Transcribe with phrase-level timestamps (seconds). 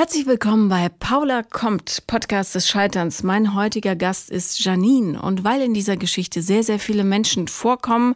[0.00, 3.22] Herzlich willkommen bei Paula kommt, Podcast des Scheiterns.
[3.22, 5.20] Mein heutiger Gast ist Janine.
[5.20, 8.14] Und weil in dieser Geschichte sehr, sehr viele Menschen vorkommen,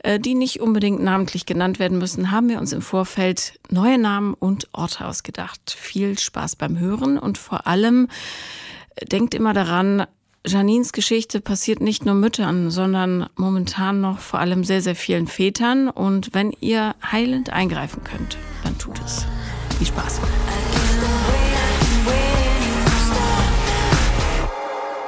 [0.00, 4.34] äh, die nicht unbedingt namentlich genannt werden müssen, haben wir uns im Vorfeld neue Namen
[4.34, 5.70] und Orte ausgedacht.
[5.70, 8.08] Viel Spaß beim Hören und vor allem
[8.96, 10.06] äh, denkt immer daran,
[10.44, 15.90] Janines Geschichte passiert nicht nur Müttern, sondern momentan noch vor allem sehr, sehr vielen Vätern.
[15.90, 19.26] Und wenn ihr heilend eingreifen könnt, dann tut es.
[19.78, 20.20] Viel Spaß.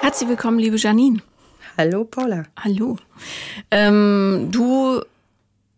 [0.02, 1.20] Herzlich willkommen, liebe Janine.
[1.78, 2.42] Hallo, Paula.
[2.56, 2.98] Hallo.
[3.70, 5.00] Ähm, du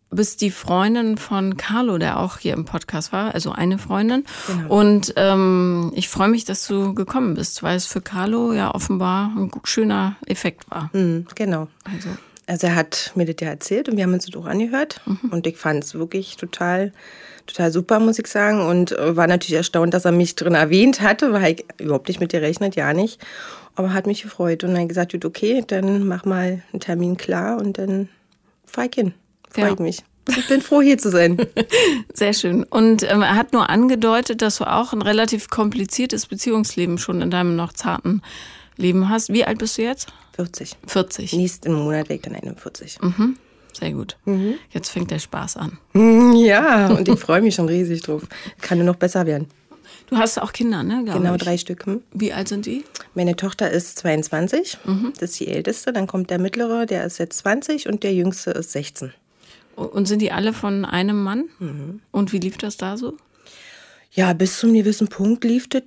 [0.09, 4.25] bist die Freundin von Carlo, der auch hier im Podcast war, also eine Freundin.
[4.47, 4.75] Genau.
[4.75, 9.31] Und ähm, ich freue mich, dass du gekommen bist, weil es für Carlo ja offenbar
[9.37, 10.89] ein schöner Effekt war.
[10.95, 11.69] Mhm, genau.
[11.85, 12.09] Also.
[12.47, 12.67] also.
[12.67, 15.03] er hat mir das ja erzählt und wir haben uns das auch angehört.
[15.05, 15.33] Mhm.
[15.33, 16.95] Und ich fand es wirklich total
[17.47, 18.61] total super, muss ich sagen.
[18.61, 22.21] Und äh, war natürlich erstaunt, dass er mich drin erwähnt hatte, weil ich überhaupt nicht
[22.21, 23.21] mit dir rechnet, ja nicht.
[23.77, 27.79] Aber hat mich gefreut und dann gesagt, okay, dann mach mal einen Termin klar und
[27.79, 28.09] dann
[28.65, 29.15] fahr ich hin.
[29.51, 29.77] Freue ja.
[29.83, 30.05] mich.
[30.29, 31.37] Ich bin froh, hier zu sein.
[32.15, 32.65] Sehr schön.
[32.65, 37.31] Und ähm, er hat nur angedeutet, dass du auch ein relativ kompliziertes Beziehungsleben schon in
[37.31, 38.23] deinem noch zarten
[38.77, 39.33] Leben hast.
[39.33, 40.09] Wie alt bist du jetzt?
[40.37, 40.77] 40.
[40.87, 41.33] 40.
[41.35, 43.01] Nächsten Monat weg dann 41.
[43.03, 43.37] Mhm.
[43.79, 44.17] Sehr gut.
[44.25, 44.55] Mhm.
[44.71, 45.79] Jetzt fängt der Spaß an.
[46.35, 48.23] Ja, und ich freue mich schon riesig drauf.
[48.61, 49.49] Kann nur noch besser werden.
[50.09, 51.05] Du hast auch Kinder, ne?
[51.05, 51.43] Genau, ich.
[51.43, 51.87] drei Stück.
[51.87, 52.03] Hm?
[52.13, 52.85] Wie alt sind die?
[53.15, 55.13] Meine Tochter ist 22, mhm.
[55.19, 55.93] das ist die älteste.
[55.93, 59.13] Dann kommt der mittlere, der ist jetzt 20 und der jüngste ist 16.
[59.77, 61.49] Und sind die alle von einem Mann?
[61.59, 62.01] Mhm.
[62.11, 63.17] Und wie lief das da so?
[64.13, 65.83] Ja, bis zum gewissen Punkt lief das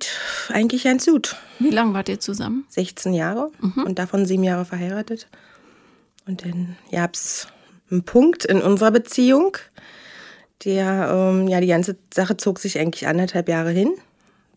[0.50, 1.36] eigentlich ganz gut.
[1.58, 2.66] Wie lange wart ihr zusammen?
[2.68, 3.84] 16 Jahre mhm.
[3.84, 5.28] und davon sieben Jahre verheiratet.
[6.26, 7.46] Und dann gab es
[7.90, 9.56] einen Punkt in unserer Beziehung,
[10.64, 13.92] der, ähm, ja, die ganze Sache zog sich eigentlich anderthalb Jahre hin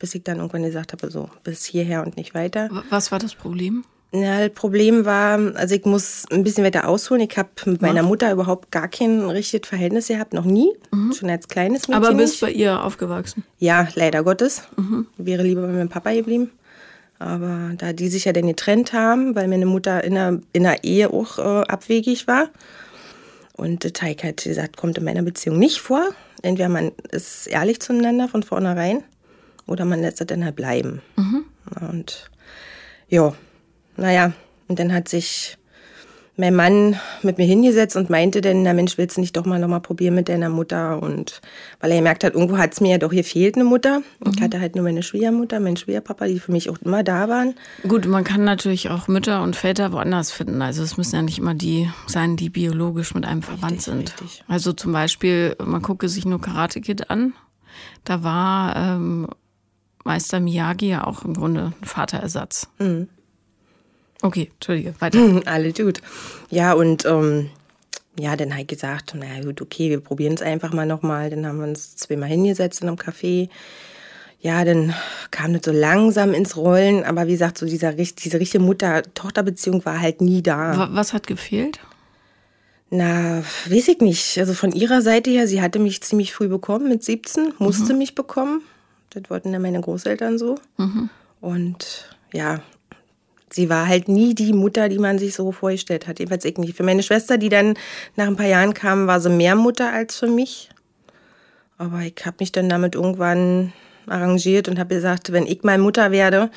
[0.01, 2.69] bis ich dann irgendwann gesagt habe, so bis hierher und nicht weiter.
[2.89, 3.85] Was war das Problem?
[4.11, 7.21] Ja, das Problem war, also ich muss ein bisschen weiter ausholen.
[7.29, 10.73] Ich habe mit meiner Mutter überhaupt gar kein richtiges Verhältnis gehabt, noch nie.
[10.91, 11.14] Mhm.
[11.14, 12.03] Schon als kleines Mädchen.
[12.03, 12.41] Aber bist nicht.
[12.41, 13.45] bei ihr aufgewachsen?
[13.59, 14.64] Ja, leider Gottes.
[14.75, 15.05] Mhm.
[15.17, 16.49] Wäre lieber bei meinem Papa geblieben.
[17.20, 20.83] Aber da die sich ja dann getrennt haben, weil meine Mutter in der, in der
[20.83, 22.49] Ehe auch äh, abwegig war.
[23.54, 26.04] Und der Teig hat gesagt, kommt in meiner Beziehung nicht vor.
[26.42, 29.04] Entweder man ist ehrlich zueinander von vornherein
[29.67, 31.02] oder man lässt es dann halt bleiben.
[31.16, 31.45] Mhm.
[31.89, 32.30] Und
[33.08, 33.34] ja,
[33.98, 34.34] naja,
[34.67, 35.58] und dann hat sich
[36.37, 39.59] mein Mann mit mir hingesetzt und meinte dann, na Mensch, willst du nicht doch mal
[39.59, 41.02] nochmal probieren mit deiner Mutter?
[41.02, 41.42] Und
[41.80, 43.99] weil er gemerkt hat, irgendwo hat es mir ja doch, hier fehlt eine Mutter.
[43.99, 44.31] Mhm.
[44.36, 47.55] Ich hatte halt nur meine Schwiegermutter, mein Schwiegerpapa, die für mich auch immer da waren.
[47.87, 50.61] Gut, man kann natürlich auch Mütter und Väter woanders finden.
[50.61, 54.21] Also es müssen ja nicht immer die sein, die biologisch mit einem verwandt richtig, sind.
[54.21, 54.43] Richtig.
[54.47, 57.33] Also zum Beispiel, man gucke sich nur Karate Kid an.
[58.03, 59.27] Da war ähm,
[60.03, 62.67] Meister Miyagi ja auch im Grunde ein Vaterersatz.
[62.80, 63.09] Mhm.
[64.21, 65.42] Okay, Entschuldige, weiter.
[65.45, 66.02] Alle gut.
[66.49, 67.49] Ja, und ähm,
[68.20, 71.30] ja, dann halt gesagt, naja gut, okay, wir probieren es einfach mal nochmal.
[71.30, 73.49] Dann haben wir uns zweimal hingesetzt in einem Café.
[74.39, 74.93] Ja, dann
[75.30, 80.02] kam das so langsam ins Rollen, aber wie gesagt, so dieser, diese richtige Mutter-Tochter-Beziehung war
[80.02, 80.89] halt nie da.
[80.93, 81.80] Was hat gefehlt?
[82.89, 84.38] Na, weiß ich nicht.
[84.39, 87.99] Also von ihrer Seite her, sie hatte mich ziemlich früh bekommen, mit 17, musste mhm.
[87.99, 88.64] mich bekommen.
[89.11, 90.55] Das wollten ja meine Großeltern so.
[90.77, 91.09] Mhm.
[91.39, 92.61] Und ja,
[93.54, 96.20] sie war halt nie die Mutter, die man sich so vorgestellt hat.
[96.20, 96.76] Jedenfalls ich nicht.
[96.76, 97.76] Für meine Schwester, die dann
[98.16, 100.70] nach ein paar Jahren kam, war sie mehr Mutter als für mich.
[101.78, 103.73] Aber ich habe mich dann damit irgendwann
[104.08, 106.52] arrangiert und habe gesagt, wenn ich mal Mutter werde,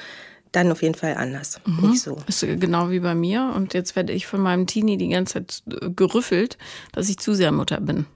[0.52, 1.60] dann auf jeden Fall anders.
[1.66, 1.90] Mhm.
[1.90, 2.18] Nicht so.
[2.26, 3.52] Ist genau wie bei mir.
[3.56, 5.62] Und jetzt werde ich von meinem Teenie die ganze Zeit
[5.96, 6.58] gerüffelt,
[6.92, 8.06] dass ich zu sehr Mutter bin.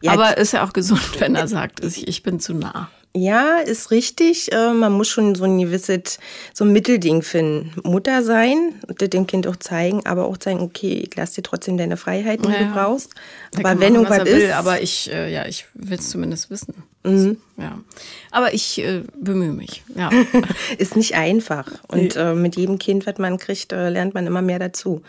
[0.00, 2.90] Ja, Aber ist ja auch gesund, wenn er sagt, ich bin zu nah.
[3.16, 4.52] Ja, ist richtig.
[4.52, 6.18] Äh, man muss schon so ein gewisses,
[6.52, 7.72] so ein Mittelding finden.
[7.84, 11.96] Mutter sein, dem Kind auch zeigen, aber auch zeigen, okay, ich lasse dir trotzdem deine
[11.96, 13.14] Freiheit, die ja, du brauchst.
[13.56, 14.34] Aber wenn irgendwas ist.
[14.34, 16.74] Will, aber ich, äh, ja, ich will es zumindest wissen.
[17.04, 17.36] Mhm.
[17.56, 17.78] Ja.
[18.32, 19.84] Aber ich äh, bemühe mich.
[19.94, 20.10] Ja.
[20.78, 21.70] ist nicht einfach.
[21.86, 25.02] Und äh, mit jedem Kind, was man kriegt, äh, lernt man immer mehr dazu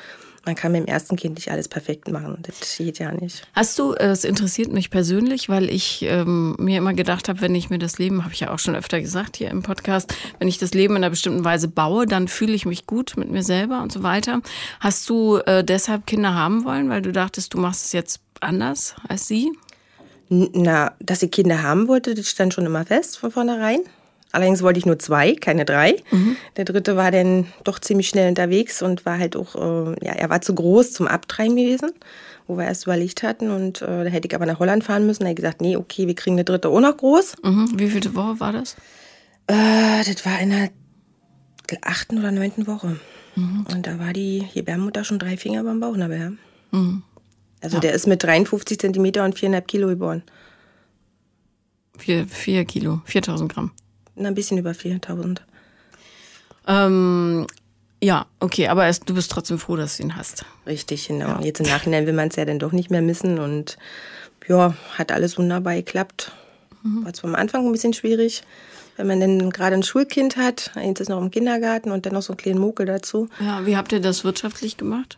[0.46, 2.38] man kann mit dem ersten Kind nicht alles perfekt machen.
[2.44, 3.48] Das geht ja nicht.
[3.54, 7.56] Hast du, äh, es interessiert mich persönlich, weil ich ähm, mir immer gedacht habe, wenn
[7.56, 10.48] ich mir das Leben, habe ich ja auch schon öfter gesagt hier im Podcast, wenn
[10.48, 13.44] ich das Leben in einer bestimmten Weise baue, dann fühle ich mich gut mit mir
[13.44, 14.42] selber und so weiter.
[14.80, 18.96] Hast du äh, deshalb Kinder haben wollen, weil du dachtest, du machst es jetzt anders
[19.08, 19.52] als sie?
[20.30, 23.82] Na, dass ich Kinder haben wollte, das stand schon immer fest von vornherein.
[24.36, 25.96] Allerdings wollte ich nur zwei, keine drei.
[26.12, 26.36] Mhm.
[26.58, 30.30] Der dritte war dann doch ziemlich schnell unterwegs und war halt auch, äh, ja, er
[30.30, 31.94] war zu groß zum Abtreiben gewesen,
[32.46, 33.50] wo wir erst überlegt hatten.
[33.50, 35.22] Und äh, da hätte ich aber nach Holland fahren müssen.
[35.22, 37.38] Da habe ich gesagt, nee, okay, wir kriegen eine dritte auch noch groß.
[37.44, 37.80] Mhm.
[37.80, 38.76] Wie viele Woche war das?
[39.48, 40.70] Äh, das war in der
[41.82, 43.00] achten oder neunten Woche.
[43.36, 43.66] Mhm.
[43.74, 46.20] Und da war die Gebärmutter schon drei Finger beim Bauchnabel.
[46.20, 46.78] Ja?
[46.78, 47.04] Mhm.
[47.62, 47.82] Also ja.
[47.82, 50.24] der ist mit 53 Zentimeter und viereinhalb Kilo geboren.
[51.98, 53.72] Vier, vier Kilo, 4000 Gramm.
[54.16, 55.44] Na, ein bisschen über 4000.
[56.68, 57.48] Ähm,
[58.02, 60.46] ja, okay, aber es, du bist trotzdem froh, dass du ihn hast.
[60.66, 61.28] Richtig, genau.
[61.28, 61.42] Ja.
[61.42, 63.78] Jetzt im Nachhinein will man es ja dann doch nicht mehr missen und
[64.48, 66.32] ja, hat alles wunderbar geklappt.
[66.84, 67.06] Mhm.
[67.06, 68.44] War zwar am Anfang ein bisschen schwierig,
[68.98, 72.22] wenn man dann gerade ein Schulkind hat, eins ist noch im Kindergarten und dann noch
[72.22, 73.30] so einen kleinen Mokel dazu.
[73.40, 75.18] Ja, wie habt ihr das wirtschaftlich gemacht?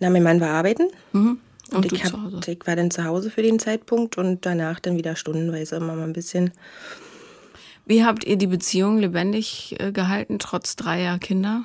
[0.00, 0.88] Na, mein Mann war arbeiten.
[1.12, 1.38] Mhm.
[1.70, 2.14] Und, und ich, hab,
[2.46, 6.04] ich war dann zu Hause für den Zeitpunkt und danach dann wieder stundenweise immer mal
[6.04, 6.52] ein bisschen.
[7.88, 11.64] Wie habt ihr die Beziehung lebendig äh, gehalten, trotz dreier Kinder?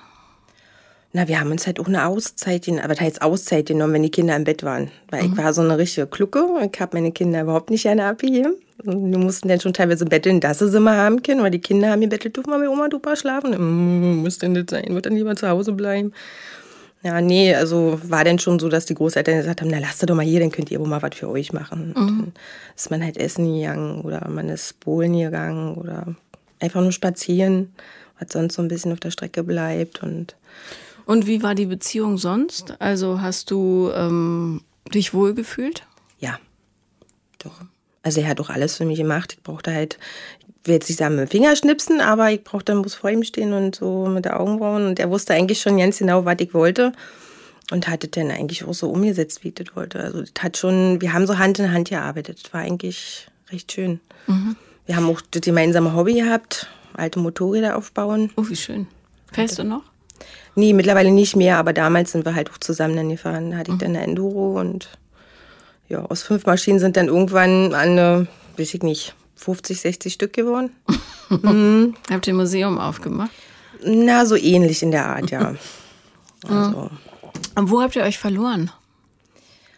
[1.11, 4.09] Na, wir haben uns halt auch eine Auszeit, aber das heißt Auszeit genommen, wenn die
[4.09, 4.89] Kinder im Bett waren.
[5.09, 5.33] Weil mhm.
[5.33, 6.47] ich war so eine richtige Klucke.
[6.73, 8.55] Ich habe meine Kinder überhaupt nicht gerne abgegeben.
[8.85, 11.59] Und wir mussten dann schon teilweise betteln, dass sie sie mal haben können, weil die
[11.59, 13.51] Kinder haben gebettelt, dürfen wir bei Oma und Opa schlafen?
[13.51, 14.95] Mm, muss denn das sein?
[14.95, 16.13] Wird dann lieber zu Hause bleiben?
[17.03, 20.15] Ja, nee, also war dann schon so, dass die Großeltern gesagt haben, na lasst doch
[20.15, 21.89] mal hier, dann könnt ihr wohl mal was für euch machen.
[21.89, 21.93] Mhm.
[21.93, 22.33] dann
[22.75, 26.15] ist man halt essen gegangen oder man ist Bohlen gegangen oder
[26.61, 27.73] einfach nur spazieren,
[28.19, 30.01] was sonst so ein bisschen auf der Strecke bleibt.
[30.01, 30.37] Und,
[31.05, 32.75] und wie war die Beziehung sonst?
[32.79, 34.61] Also hast du ähm,
[34.93, 35.85] dich wohlgefühlt?
[36.19, 36.39] Ja,
[37.39, 37.65] doch.
[38.01, 39.33] Also er hat doch alles für mich gemacht.
[39.33, 39.97] Ich brauchte halt,
[40.63, 43.53] will jetzt nicht sagen mit dem Fingerschnipsen, aber ich brauchte, dann muss vor ihm stehen
[43.53, 44.85] und so mit der Augenbrauen.
[44.85, 46.93] Und er wusste eigentlich schon ganz genau, was ich wollte.
[47.71, 49.99] Und hatte dann eigentlich auch so umgesetzt, wie ich das wollte.
[49.99, 52.41] Also das hat schon, wir haben so Hand in Hand gearbeitet.
[52.43, 53.99] Das war eigentlich recht schön.
[54.27, 54.55] Mhm.
[54.85, 58.31] Wir haben auch das gemeinsame Hobby gehabt, alte Motorräder aufbauen.
[58.35, 58.87] Oh, wie schön.
[59.31, 59.83] Fährst du noch?
[60.55, 63.51] Nee, mittlerweile nicht mehr, aber damals sind wir halt auch zusammen dann gefahren.
[63.51, 63.79] Da hatte ich mhm.
[63.79, 64.89] dann eine Enduro und
[65.87, 68.27] ja, aus fünf Maschinen sind dann irgendwann eine,
[68.57, 70.71] weiß ich nicht, 50, 60 Stück geworden.
[71.29, 71.95] mhm.
[72.09, 73.31] Habt ihr ein Museum aufgemacht?
[73.85, 75.55] Na, so ähnlich in der Art, ja.
[76.47, 76.89] also.
[77.55, 78.71] Und wo habt ihr euch verloren?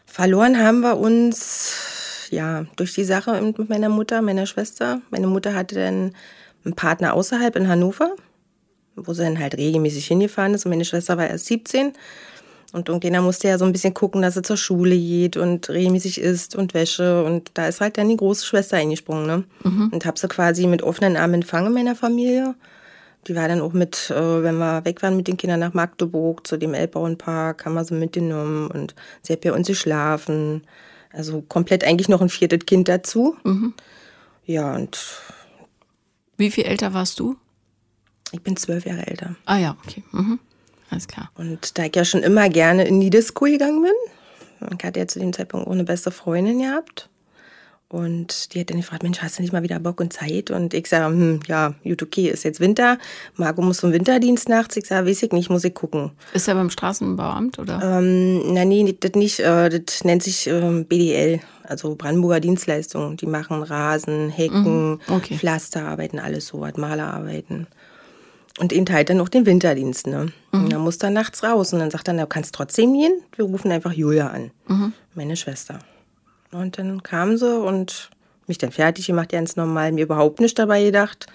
[0.06, 5.02] Verloren haben wir uns, ja, durch die Sache mit meiner Mutter, meiner Schwester.
[5.10, 6.14] Meine Mutter hatte dann
[6.64, 8.16] einen Partner außerhalb in Hannover,
[8.96, 10.66] wo sie dann halt regelmäßig hingefahren ist.
[10.66, 11.94] Und meine Schwester war erst 17.
[12.76, 16.20] Und irgendjemand musste ja so ein bisschen gucken, dass er zur Schule geht und regelmäßig
[16.20, 17.24] isst und Wäsche.
[17.24, 19.26] Und da ist halt dann die große Schwester eingesprungen.
[19.26, 19.44] Ne?
[19.64, 19.90] Mhm.
[19.94, 22.54] Und habe sie quasi mit offenen Armen empfangen in meiner Familie.
[23.28, 26.46] Die war dann auch mit, äh, wenn wir weg waren mit den Kindern nach Magdeburg
[26.46, 30.68] zu dem Elbauenpark, haben wir sie mitgenommen und sie hat bei uns geschlafen.
[31.14, 33.38] Also komplett eigentlich noch ein viertes Kind dazu.
[33.46, 33.74] Mhm.
[34.46, 35.00] Ja, und.
[36.36, 37.38] Wie viel älter warst du?
[38.34, 39.38] Ich bin zwölf Jahre älter.
[39.46, 40.04] Ah ja, okay.
[40.12, 40.40] Mhm.
[40.90, 41.32] Alles klar.
[41.36, 45.08] Und da ich ja schon immer gerne in die Disco gegangen bin, ich hatte ja
[45.08, 47.10] zu dem Zeitpunkt auch eine beste Freundin gehabt.
[47.88, 50.50] Und die hat dann gefragt, Mensch, hast du nicht mal wieder Bock und Zeit?
[50.50, 52.98] Und ich sage, hm, ja, gut, okay, ist jetzt Winter.
[53.36, 54.76] Marco muss zum Winterdienst nachts.
[54.76, 56.12] Ich sage, weiß ich nicht, muss ich gucken.
[56.34, 58.00] Ist er beim Straßenbauamt, oder?
[58.00, 59.40] Ähm, na, nee, das nicht.
[59.40, 63.18] Äh, das nennt sich ähm, BDL, also Brandenburger Dienstleistung.
[63.18, 65.38] Die machen Rasen, Hecken, mhm, okay.
[65.38, 67.68] Pflasterarbeiten, alles so, Malerarbeiten.
[68.58, 70.08] Und ihn teilt dann noch den Winterdienst.
[70.08, 70.32] Ne?
[70.52, 70.64] Mhm.
[70.64, 71.74] Und dann muss er nachts raus.
[71.74, 73.22] Und dann sagt er, du kannst trotzdem gehen.
[73.36, 74.94] Wir rufen einfach Julia an, mhm.
[75.14, 75.80] meine Schwester.
[76.52, 78.10] Und dann kam sie und
[78.48, 79.92] mich dann fertig gemacht, ganz normal.
[79.92, 81.28] Mir überhaupt nicht dabei gedacht,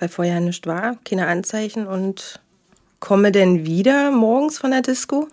[0.00, 1.86] weil vorher nichts war, keine Anzeichen.
[1.86, 2.40] Und
[2.98, 5.28] komme dann wieder morgens von der Disco.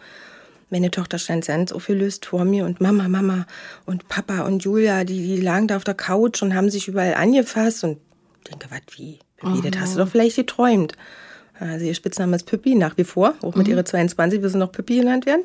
[0.69, 3.45] Meine Tochter stand ganz aufgelöst vor mir und Mama, Mama
[3.86, 7.13] und Papa und Julia, die, die lagen da auf der Couch und haben sich überall
[7.13, 7.83] angefasst.
[7.83, 7.98] Und
[8.43, 9.19] ich denke, was, wie?
[9.41, 10.93] Wie, das hast du doch vielleicht geträumt.
[11.62, 13.74] Also ihr Spitzname ist Pippi nach wie vor, auch mit mhm.
[13.74, 15.44] ihrer 22 will sie noch Pippi genannt werden.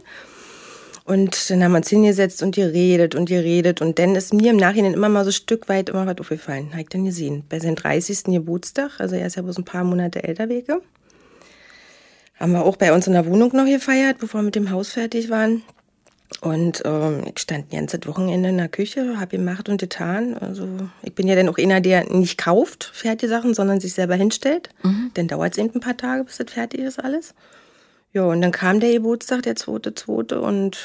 [1.04, 3.80] Und dann haben wir uns hingesetzt und geredet und geredet.
[3.80, 6.70] Und dann ist mir im Nachhinein immer mal so ein Stück weit immer was aufgefallen.
[6.72, 7.44] Habe ich dann gesehen.
[7.48, 8.24] Bei seinem 30.
[8.24, 10.80] Geburtstag, also er ist ja bloß ein paar Monate älter wege,
[12.40, 14.90] haben wir auch bei uns in der Wohnung noch gefeiert, bevor wir mit dem Haus
[14.90, 15.62] fertig waren.
[16.40, 20.36] Und ähm, ich stand ein ganzes Wochenende in der Küche, habe gemacht und getan.
[20.36, 20.66] Also
[21.02, 24.70] ich bin ja dann auch einer, der nicht kauft fertige Sachen, sondern sich selber hinstellt.
[24.82, 25.12] Mhm.
[25.14, 27.34] Dann dauert es eben ein paar Tage, bis das fertig ist alles.
[28.12, 30.78] Ja, und dann kam der Geburtstag, der zweite, zweite und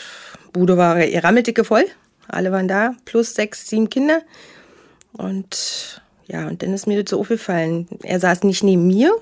[0.53, 1.85] Bude war rammeldicke voll.
[2.27, 4.21] Alle waren da, plus sechs, sieben Kinder.
[5.13, 7.87] Und ja, und dann ist mir das so aufgefallen.
[8.03, 9.13] Er saß nicht neben mir,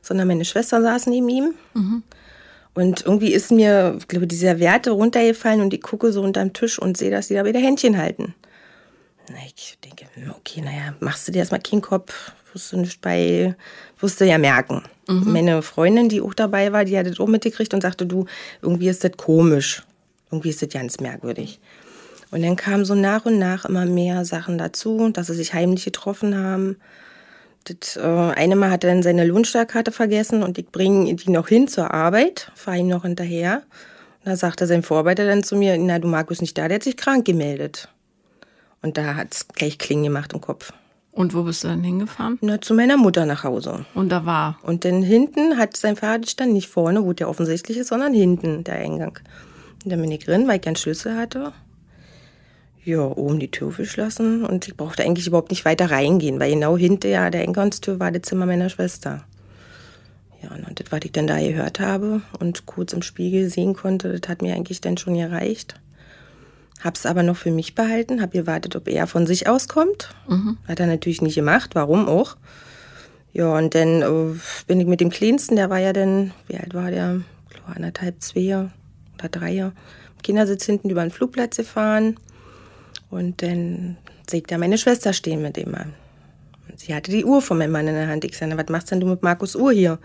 [0.00, 1.54] sondern meine Schwester saß neben ihm.
[1.74, 2.02] Mhm.
[2.76, 6.78] Und irgendwie ist mir, ich glaube, dieser Werte runtergefallen und ich gucke so unterm Tisch
[6.78, 8.34] und sehe, dass die da wieder Händchen halten.
[9.46, 13.56] Ich denke, hm, okay, naja, machst du dir erstmal keinen Kopf, wirst du nicht bei,
[13.98, 14.82] wirst du ja merken.
[15.08, 15.32] Mhm.
[15.32, 18.26] Meine Freundin, die auch dabei war, die hat das auch mitgekriegt und sagte, du,
[18.60, 19.82] irgendwie ist das komisch.
[20.30, 21.58] Irgendwie ist das ganz merkwürdig.
[22.30, 25.86] Und dann kamen so nach und nach immer mehr Sachen dazu, dass sie sich heimlich
[25.86, 26.76] getroffen haben,
[27.66, 31.48] Das, äh, eine Mal hat er dann seine Lohnstarkkarte vergessen und ich bringe die noch
[31.48, 33.62] hin zur Arbeit, fahre ihm noch hinterher.
[34.24, 36.84] Und da sagte sein Vorarbeiter dann zu mir, na, du Markus nicht da, der hat
[36.84, 37.88] sich krank gemeldet.
[38.82, 40.72] Und da hat es gleich Klingen gemacht im Kopf.
[41.10, 42.38] Und wo bist du dann hingefahren?
[42.42, 43.86] Na, zu meiner Mutter nach Hause.
[43.94, 44.58] Und da war?
[44.62, 48.76] Und dann hinten hat sein Fahrradstand nicht vorne, wo der offensichtlich ist, sondern hinten, der
[48.76, 49.18] Eingang.
[49.82, 51.52] Und dann bin ich drin, weil ich keinen Schlüssel hatte.
[52.86, 56.76] Ja, oben die Tür verschlossen und ich brauchte eigentlich überhaupt nicht weiter reingehen, weil genau
[56.76, 59.24] hinter der Eingangstür war das Zimmer meiner Schwester.
[60.40, 64.16] Ja, und das, was ich dann da gehört habe und kurz im Spiegel sehen konnte,
[64.16, 65.80] das hat mir eigentlich dann schon gereicht.
[66.80, 70.10] Hab's aber noch für mich behalten, hab gewartet, ob er von sich auskommt.
[70.28, 70.56] Mhm.
[70.68, 72.36] Hat er natürlich nicht gemacht, warum auch.
[73.32, 74.38] Ja, und dann äh,
[74.68, 77.22] bin ich mit dem Kleinsten, der war ja dann, wie alt war der?
[77.48, 78.68] Ich glaube, anderthalb, zwei
[79.14, 79.72] oder drei.
[80.22, 82.16] Kindersitz hinten über den Flugplatz gefahren.
[83.16, 83.96] Und dann
[84.28, 85.94] sieht er meine Schwester stehen mit dem Mann.
[86.68, 88.24] Und sie hatte die Uhr von meinem Mann in der Hand.
[88.24, 89.98] Ich sage, was machst denn du mit Markus Uhr hier?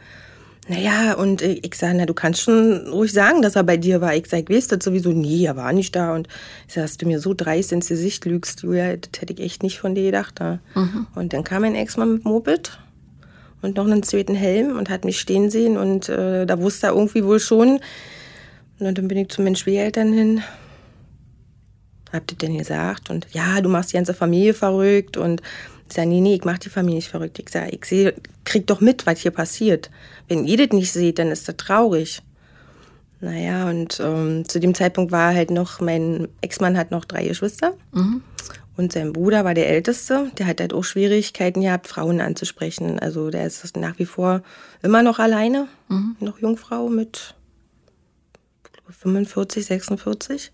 [0.67, 4.15] Naja, und ich sage, na, du kannst schon ruhig sagen, dass er bei dir war.
[4.15, 5.11] Ich sage, weißt du sowieso?
[5.11, 6.13] Nee, er war nicht da.
[6.13, 6.29] Und
[6.67, 9.63] ich sage, dass du mir so dreist ins Gesicht lügst, Julia, das hätte ich echt
[9.63, 10.35] nicht von dir gedacht.
[10.39, 10.59] Da.
[10.75, 11.07] Mhm.
[11.15, 12.79] Und dann kam mein Ex-Mann mit Moped
[13.61, 15.77] und noch einen zweiten Helm und hat mich stehen sehen.
[15.77, 17.79] Und äh, da wusste er irgendwie wohl schon.
[18.79, 20.41] Und dann bin ich zu meinen Schwiegereltern hin
[22.11, 23.09] habt ihr denn gesagt?
[23.09, 25.17] Und ja, du machst die ganze Familie verrückt.
[25.17, 25.41] Und
[25.87, 27.39] ich sage, nee, nee, ich mach die Familie nicht verrückt.
[27.39, 28.13] Ich sage, ich sehe,
[28.43, 29.89] krieg doch mit, was hier passiert.
[30.27, 32.21] Wenn ihr das nicht seht, dann ist das traurig.
[33.19, 37.75] Naja, und ähm, zu dem Zeitpunkt war halt noch, mein Ex-Mann hat noch drei Geschwister.
[37.91, 38.23] Mhm.
[38.77, 40.31] Und sein Bruder war der Älteste.
[40.39, 42.97] Der hat halt auch Schwierigkeiten gehabt, Frauen anzusprechen.
[42.97, 44.41] Also der ist nach wie vor
[44.81, 45.67] immer noch alleine.
[45.87, 46.15] Mhm.
[46.19, 47.35] Noch Jungfrau mit
[48.89, 50.51] 45, 46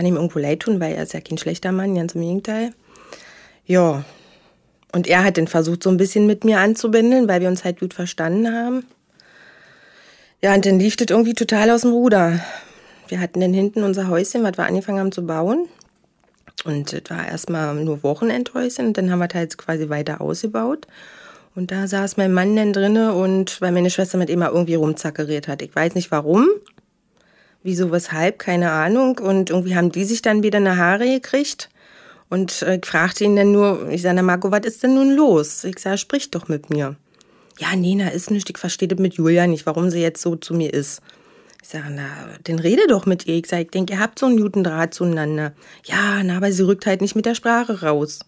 [0.00, 2.72] kann ihm irgendwo leid tun, weil er ist ja kein schlechter Mann, ganz im Gegenteil.
[3.66, 4.02] Ja,
[4.94, 7.80] und er hat dann versucht, so ein bisschen mit mir anzubinden, weil wir uns halt
[7.80, 8.86] gut verstanden haben.
[10.40, 12.40] Ja, und dann lief das irgendwie total aus dem Ruder.
[13.08, 15.68] Wir hatten dann hinten unser Häuschen, was wir angefangen haben zu bauen.
[16.64, 20.86] Und das war erstmal nur Wochenendhäuschen und dann haben wir das halt quasi weiter ausgebaut.
[21.54, 25.46] Und da saß mein Mann dann drinne und weil meine Schwester mit ihm irgendwie rumzackeriert
[25.46, 25.60] hat.
[25.60, 26.48] Ich weiß nicht warum.
[27.62, 29.18] Wieso, weshalb, keine Ahnung.
[29.18, 31.68] Und irgendwie haben die sich dann wieder eine Haare gekriegt.
[32.28, 35.64] Und äh, ich fragte ihn dann nur, ich sage, Marco, was ist denn nun los?
[35.64, 36.96] Ich sage, sprich doch mit mir.
[37.58, 40.54] Ja, Nena ist nicht, ich verstehe das mit Julia nicht, warum sie jetzt so zu
[40.54, 41.02] mir ist.
[41.62, 42.06] Ich sage, na,
[42.44, 43.34] dann rede doch mit ihr.
[43.34, 45.52] Ich sage, ich denke, ihr habt so einen guten Draht zueinander.
[45.84, 48.20] Ja, na, aber sie rückt halt nicht mit der Sprache raus.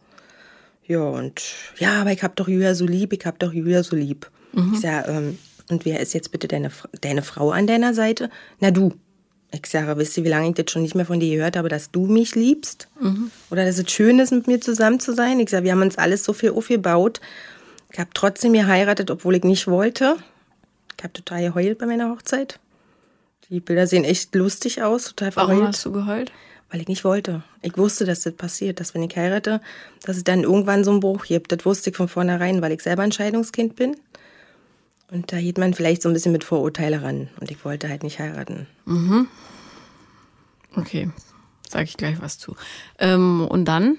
[0.87, 1.41] Ja, und
[1.79, 4.31] ja, aber ich hab doch Julia so lieb, ich hab doch Julia so lieb.
[4.53, 4.73] Mhm.
[4.75, 5.39] Ich sage, ähm,
[5.71, 6.71] und wer ist jetzt bitte deine,
[7.01, 8.29] deine Frau an deiner Seite?
[8.61, 8.93] Na du.
[9.55, 11.69] Ich sage, wisst ihr, wie lange ich das schon nicht mehr von dir gehört habe,
[11.69, 12.89] dass du mich liebst?
[12.99, 13.31] Mhm.
[13.51, 15.39] Oder dass es schön ist, mit mir zusammen zu sein?
[15.41, 17.21] Ich sage, wir haben uns alles so viel aufgebaut.
[17.93, 20.17] Ich habe trotzdem geheiratet, obwohl ich nicht wollte.
[20.97, 22.59] Ich habe total geheult bei meiner Hochzeit.
[23.51, 25.59] Die Bilder sehen echt lustig aus, total verheult.
[25.59, 26.33] Warum hast du geheult?
[26.71, 27.43] Weil ich nicht wollte.
[27.61, 29.61] Ich wusste, dass das passiert, dass wenn ich heirate,
[30.05, 31.53] dass es dann irgendwann so einen Bruch gibt.
[31.53, 33.97] Das wusste ich von vornherein, weil ich selber ein Scheidungskind bin.
[35.13, 37.29] Und da geht man vielleicht so ein bisschen mit Vorurteile ran.
[37.39, 38.67] Und ich wollte halt nicht heiraten.
[38.87, 39.29] Mhm.
[40.75, 41.11] Okay,
[41.69, 42.57] sage ich gleich was zu.
[42.99, 43.99] Ähm, und dann?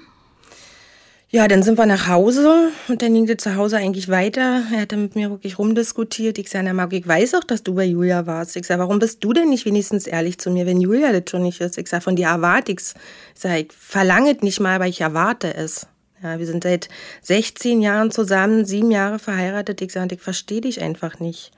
[1.30, 4.64] Ja, dann sind wir nach Hause und dann ging es zu Hause eigentlich weiter.
[4.72, 6.40] Er hat dann mit mir wirklich rumdiskutiert.
[6.40, 8.56] Ich sage, na Marc, ich weiß auch, dass du bei Julia warst.
[8.56, 11.44] Ich sage, warum bist du denn nicht wenigstens ehrlich zu mir, wenn Julia das schon
[11.44, 11.78] nicht ist?
[11.78, 12.96] Ich sage, von dir erwarte ich's.
[13.36, 15.88] Ich sage, ich verlange es nicht mal, aber ich erwarte es.
[16.24, 16.88] Ja, wir sind seit
[17.22, 19.82] 16 Jahren zusammen, sieben Jahre verheiratet.
[19.82, 21.52] Ich sage, ich verstehe dich einfach nicht.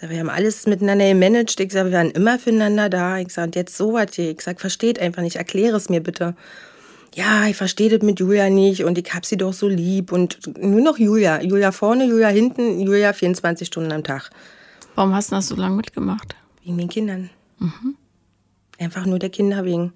[0.00, 1.60] Sag, wir haben alles miteinander gemanagt.
[1.60, 3.18] Ich sage, wir waren immer füreinander da.
[3.18, 4.32] Ich sage, und jetzt so was hier.
[4.32, 5.36] Ich sage, versteht einfach nicht.
[5.36, 6.34] Erkläre es mir bitte.
[7.14, 10.10] Ja, ich verstehe das mit Julia nicht und ich hab sie doch so lieb.
[10.10, 11.40] Und nur noch Julia.
[11.40, 14.30] Julia vorne, Julia hinten, Julia 24 Stunden am Tag.
[14.96, 16.34] Warum hast du das so lange mitgemacht?
[16.64, 17.30] Wegen den Kindern.
[17.60, 17.96] Mhm.
[18.80, 19.92] Einfach nur der Kinder wegen.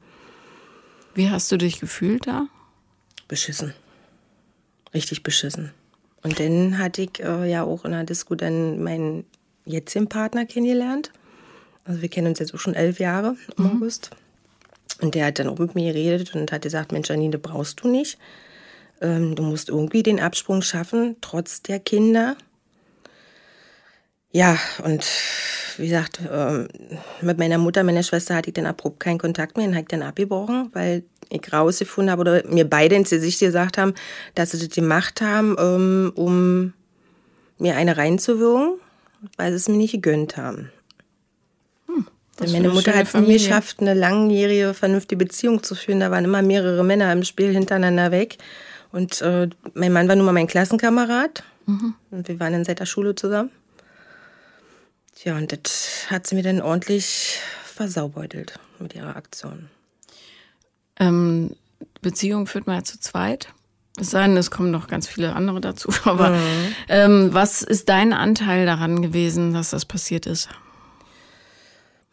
[1.15, 2.47] Wie hast du dich gefühlt da?
[3.27, 3.75] Beschissen
[4.97, 5.71] richtig beschissen.
[6.23, 9.25] Und dann hatte ich äh, ja auch in der Disco dann meinen
[9.65, 11.13] jetzigen Partner kennengelernt.
[11.85, 13.71] Also wir kennen uns jetzt auch schon elf Jahre im mhm.
[13.77, 14.11] August.
[15.01, 17.89] Und der hat dann auch mit mir geredet und hat gesagt, Mensch, Janine, brauchst du
[17.89, 18.19] nicht.
[19.01, 22.37] Ähm, du musst irgendwie den Absprung schaffen, trotz der Kinder.
[24.33, 25.07] Ja, und
[25.77, 26.69] wie gesagt, ähm,
[27.21, 29.89] mit meiner Mutter, meiner Schwester hatte ich dann abrupt keinen Kontakt mehr, den habe ich
[29.89, 33.95] dann abgebrochen, weil ich rausgefunden habe oder mir beide ins Gesicht gesagt haben,
[34.35, 36.73] dass sie das gemacht haben, ähm, um
[37.59, 38.79] mir eine reinzuwirken,
[39.37, 40.71] weil sie es mir nicht gegönnt haben.
[41.87, 42.07] Hm,
[42.41, 46.01] Denn meine Mutter hat es nie geschafft, eine langjährige, vernünftige Beziehung zu führen.
[46.01, 48.39] Da waren immer mehrere Männer im Spiel hintereinander weg.
[48.93, 51.43] Und äh, mein Mann war nun mal mein Klassenkamerad.
[51.67, 51.95] Mhm.
[52.11, 53.51] Und wir waren dann seit der Schule zusammen.
[55.15, 59.71] Tja, und das hat sie mir dann ordentlich versaubeutelt mit ihrer Aktion.
[60.99, 61.51] Ähm,
[62.01, 63.49] Beziehung führt man ja zu zweit.
[63.99, 65.89] Es sei denn, es kommen noch ganz viele andere dazu.
[66.05, 66.75] Aber mhm.
[66.89, 70.49] ähm, was ist dein Anteil daran gewesen, dass das passiert ist?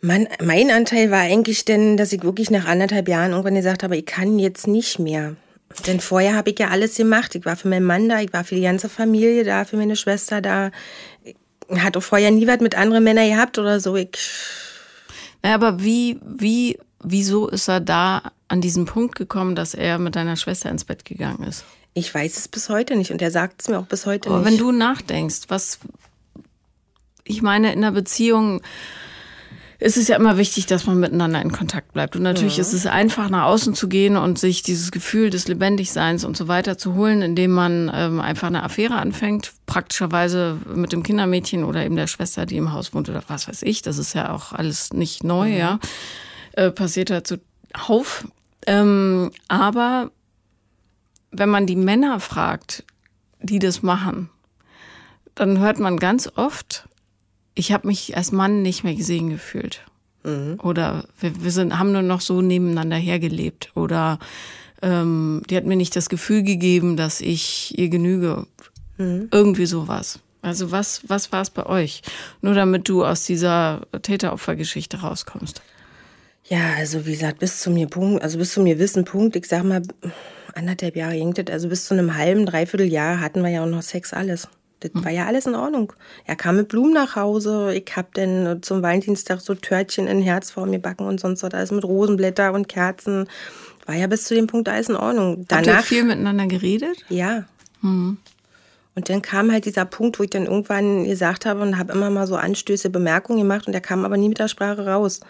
[0.01, 3.95] Mein, mein Anteil war eigentlich denn, dass ich wirklich nach anderthalb Jahren irgendwann gesagt habe,
[3.95, 5.35] ich kann jetzt nicht mehr.
[5.87, 7.35] Denn vorher habe ich ja alles gemacht.
[7.35, 9.95] Ich war für meinen Mann da, ich war für die ganze Familie da, für meine
[9.95, 10.71] Schwester da.
[11.23, 11.35] Ich
[11.79, 13.95] hatte vorher nie was mit anderen Männern gehabt oder so.
[13.95, 14.17] Ich
[15.43, 20.15] naja, aber wie, wie, wieso ist er da an diesen Punkt gekommen, dass er mit
[20.15, 21.65] deiner Schwester ins Bett gegangen ist?
[21.93, 24.39] Ich weiß es bis heute nicht und er sagt es mir auch bis heute aber
[24.39, 24.47] nicht.
[24.47, 25.79] Aber wenn du nachdenkst, was,
[27.23, 28.61] ich meine, in einer Beziehung,
[29.83, 32.15] ist es ja immer wichtig, dass man miteinander in Kontakt bleibt.
[32.15, 32.61] Und natürlich ja.
[32.61, 36.47] ist es einfach, nach außen zu gehen und sich dieses Gefühl des Lebendigseins und so
[36.47, 41.83] weiter zu holen, indem man ähm, einfach eine Affäre anfängt, praktischerweise mit dem Kindermädchen oder
[41.83, 43.81] eben der Schwester, die im Haus wohnt oder was weiß ich.
[43.81, 45.57] Das ist ja auch alles nicht neu, mhm.
[45.57, 45.79] ja.
[46.53, 48.27] Äh, passiert da zuhauf.
[48.65, 50.11] Ähm, aber
[51.31, 52.83] wenn man die Männer fragt,
[53.41, 54.29] die das machen,
[55.35, 56.87] dann hört man ganz oft,
[57.55, 59.83] ich habe mich als Mann nicht mehr gesehen gefühlt.
[60.23, 60.59] Mhm.
[60.61, 63.71] Oder wir, wir, sind, haben nur noch so nebeneinander hergelebt.
[63.75, 64.19] Oder
[64.81, 68.45] ähm, die hat mir nicht das Gefühl gegeben, dass ich ihr genüge.
[68.97, 69.27] Mhm.
[69.31, 70.19] Irgendwie sowas.
[70.43, 72.03] Also was, was war es bei euch?
[72.41, 75.61] Nur damit du aus dieser Täteropfergeschichte rauskommst.
[76.45, 79.45] Ja, also wie gesagt, bis zu mir Punkt, also bis zu mir Wissen Punkt, ich
[79.45, 79.81] sag mal,
[80.53, 83.69] anderthalb Jahre ging das, also bis zu einem halben, dreiviertel Jahr hatten wir ja auch
[83.69, 84.47] noch Sex alles.
[84.81, 85.93] Das war ja alles in Ordnung.
[86.25, 87.73] Er kam mit Blumen nach Hause.
[87.73, 91.53] Ich hab dann zum Valentinstag so Törtchen in Herz vor mir backen und sonst was
[91.53, 93.29] alles mit Rosenblätter und Kerzen.
[93.85, 95.45] War ja bis zu dem Punkt alles in Ordnung.
[95.47, 96.97] Danach, Habt ihr viel miteinander geredet?
[97.07, 97.45] Ja.
[97.81, 98.17] Mhm.
[98.95, 102.09] Und dann kam halt dieser Punkt, wo ich dann irgendwann gesagt habe und habe immer
[102.09, 105.21] mal so Anstöße, Bemerkungen gemacht und er kam aber nie mit der Sprache raus.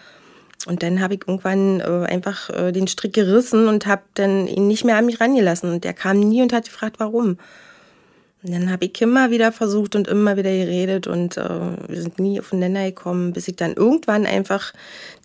[0.65, 4.67] Und dann habe ich irgendwann äh, einfach äh, den Strick gerissen und habe dann ihn
[4.67, 5.71] nicht mehr an mich rangelassen.
[5.71, 7.38] Und der kam nie und hat gefragt, warum.
[8.43, 11.49] Und dann habe ich immer wieder versucht und immer wieder geredet und äh,
[11.88, 14.73] wir sind nie aufeinander gekommen, bis ich dann irgendwann einfach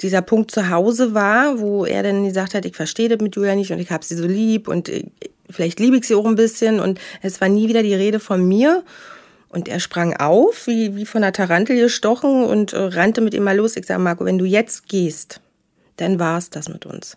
[0.01, 3.57] dieser Punkt zu Hause war, wo er dann gesagt hat, ich verstehe das mit Julia
[3.57, 5.07] nicht und ich habe sie so lieb und ich,
[5.51, 8.46] vielleicht liebe ich sie auch ein bisschen und es war nie wieder die Rede von
[8.46, 8.85] mir.
[9.49, 13.45] Und er sprang auf, wie, wie von einer Tarantel gestochen und äh, rannte mit ihm
[13.45, 13.77] mal los.
[13.77, 15.41] Ich sage, Marco, wenn du jetzt gehst,
[15.97, 17.17] dann war es das mit uns.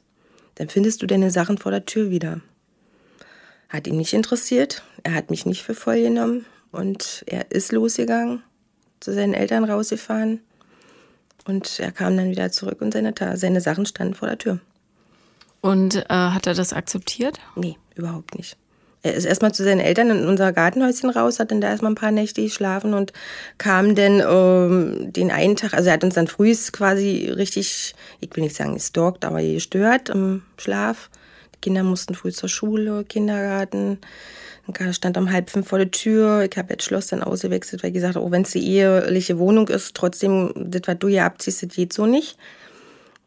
[0.56, 2.42] Dann findest du deine Sachen vor der Tür wieder.
[3.70, 4.84] Hat ihn nicht interessiert.
[5.04, 6.46] Er hat mich nicht für voll genommen.
[6.72, 8.44] Und er ist losgegangen,
[9.02, 10.40] zu seinen Eltern rausgefahren.
[11.46, 14.60] Und er kam dann wieder zurück und seine, seine Sachen standen vor der Tür.
[15.62, 17.40] Und äh, hat er das akzeptiert?
[17.56, 18.58] Nee, überhaupt nicht.
[19.04, 21.96] Er ist erstmal zu seinen Eltern in unser Gartenhäuschen raus, hat dann da erstmal ein
[21.96, 23.14] paar Nächte geschlafen und
[23.58, 28.36] kam dann ähm, den einen Tag, also er hat uns dann frühs quasi richtig, ich
[28.36, 31.10] will nicht sagen gestalkt, aber gestört im Schlaf.
[31.62, 34.00] Kinder mussten früh zur Schule, Kindergarten.
[34.68, 36.48] Dann stand um halb fünf vor der Tür.
[36.50, 39.38] Ich habe jetzt Schloss dann ausgewechselt, weil ich gesagt habe, auch wenn es die eheliche
[39.38, 42.38] Wohnung ist, trotzdem, das, was du hier abziehst, das geht so nicht.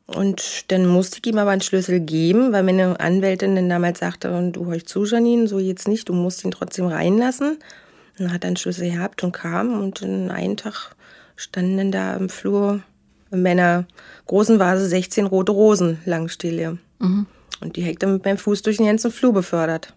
[0.07, 4.37] Und dann musste ich ihm aber einen Schlüssel geben, weil meine Anwältin dann damals sagte,
[4.37, 7.53] und du hörst zu, Janine, so jetzt nicht, du musst ihn trotzdem reinlassen.
[7.53, 10.95] Und dann hat er einen Schlüssel gehabt und kam und in einen Tag
[11.37, 12.83] standen dann da im Flur
[13.31, 13.87] in meiner
[14.27, 16.79] großen Vase 16 rote Rosen langstille.
[16.99, 17.27] Mhm.
[17.61, 19.95] Und die hekte mit meinem Fuß durch den ganzen Flur befördert.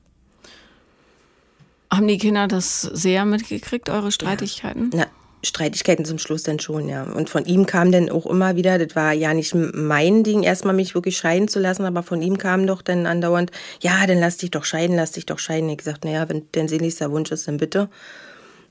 [1.92, 4.92] Haben die Kinder das sehr mitgekriegt, eure Streitigkeiten?
[4.94, 5.00] Ja.
[5.00, 5.06] Na,
[5.44, 7.04] Streitigkeiten zum Schluss dann schon, ja.
[7.04, 10.74] Und von ihm kam dann auch immer wieder, das war ja nicht mein Ding, erstmal
[10.74, 14.38] mich wirklich scheiden zu lassen, aber von ihm kam doch dann andauernd, ja, dann lass
[14.38, 15.70] dich doch scheiden, lass dich doch scheiden.
[15.70, 17.90] Ich gesagt, naja, wenn dein sehnlichster Wunsch ist, dann bitte.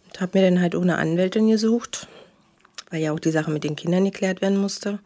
[0.07, 2.09] Und habe mir dann halt auch eine Anwältin gesucht,
[2.91, 4.99] weil ja auch die Sache mit den Kindern geklärt werden musste.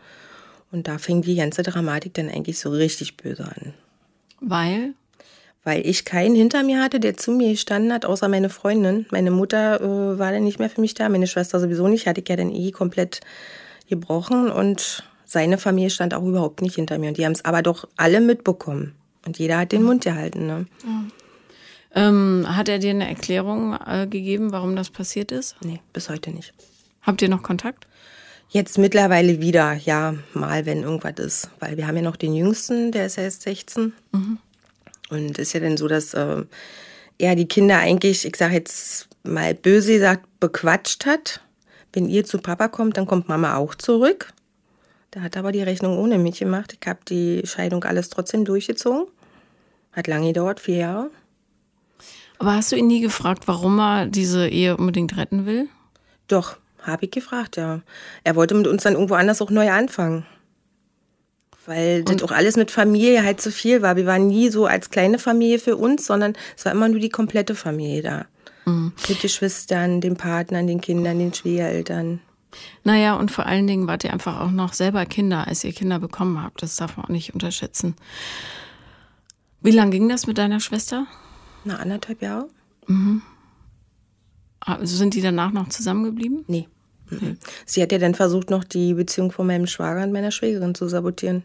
[0.72, 3.74] Und da fing die ganze Dramatik dann eigentlich so richtig böse an.
[4.40, 4.94] Weil?
[5.62, 9.06] Weil ich keinen hinter mir hatte, der zu mir gestanden hat, außer meine Freundin.
[9.10, 12.22] Meine Mutter äh, war dann nicht mehr für mich da, meine Schwester sowieso nicht, hatte
[12.22, 13.20] ich ja dann eh komplett
[13.88, 17.08] gebrochen und seine Familie stand auch überhaupt nicht hinter mir.
[17.08, 18.94] Und die haben es aber doch alle mitbekommen.
[19.26, 20.46] Und jeder hat den Mund gehalten.
[20.46, 20.66] Ne?
[20.82, 22.08] Ja.
[22.08, 25.56] Ähm, hat er dir eine Erklärung äh, gegeben, warum das passiert ist?
[25.62, 26.54] Nee, bis heute nicht.
[27.02, 27.86] Habt ihr noch Kontakt?
[28.48, 31.50] Jetzt mittlerweile wieder, ja, mal, wenn irgendwas ist.
[31.60, 33.92] Weil wir haben ja noch den Jüngsten, der ist ja erst 16.
[34.12, 34.38] Mhm.
[35.10, 36.44] Und ist ja dann so, dass äh,
[37.18, 41.40] er die Kinder eigentlich, ich sage jetzt mal böse gesagt, bequatscht hat.
[41.92, 44.32] Wenn ihr zu Papa kommt, dann kommt Mama auch zurück.
[45.10, 46.76] Da hat aber die Rechnung ohne mich gemacht.
[46.80, 49.06] Ich habe die Scheidung alles trotzdem durchgezogen.
[49.92, 51.10] Hat lange gedauert, vier Jahre.
[52.38, 55.68] Aber hast du ihn nie gefragt, warum er diese Ehe unbedingt retten will?
[56.28, 57.80] Doch, habe ich gefragt, ja.
[58.22, 60.24] Er wollte mit uns dann irgendwo anders auch neu anfangen.
[61.66, 63.96] Weil das auch alles mit Familie halt zu viel war.
[63.96, 67.10] Wir waren nie so als kleine Familie für uns, sondern es war immer nur die
[67.10, 68.26] komplette Familie da.
[68.64, 68.92] Mhm.
[69.08, 72.20] Mit Geschwistern, den Partnern, den Kindern, den Schwiegereltern.
[72.82, 75.98] Naja, und vor allen Dingen wart ihr einfach auch noch selber Kinder, als ihr Kinder
[75.98, 76.62] bekommen habt.
[76.62, 77.94] Das darf man auch nicht unterschätzen.
[79.60, 81.06] Wie lange ging das mit deiner Schwester?
[81.64, 82.48] Na, anderthalb Jahre.
[82.86, 83.22] Mhm.
[84.60, 86.44] Also sind die danach noch zusammengeblieben?
[86.48, 86.68] Nee.
[87.10, 87.38] Mhm.
[87.66, 90.88] Sie hat ja dann versucht, noch die Beziehung von meinem Schwager und meiner Schwägerin zu
[90.88, 91.44] sabotieren.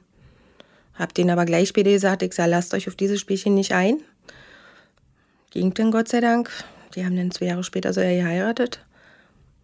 [0.93, 3.97] Hab denen aber gleich später gesagt, ich sag, lasst euch auf dieses Spielchen nicht ein.
[5.51, 6.49] Ging dann Gott sei Dank.
[6.95, 8.79] Die haben dann zwei Jahre später so geheiratet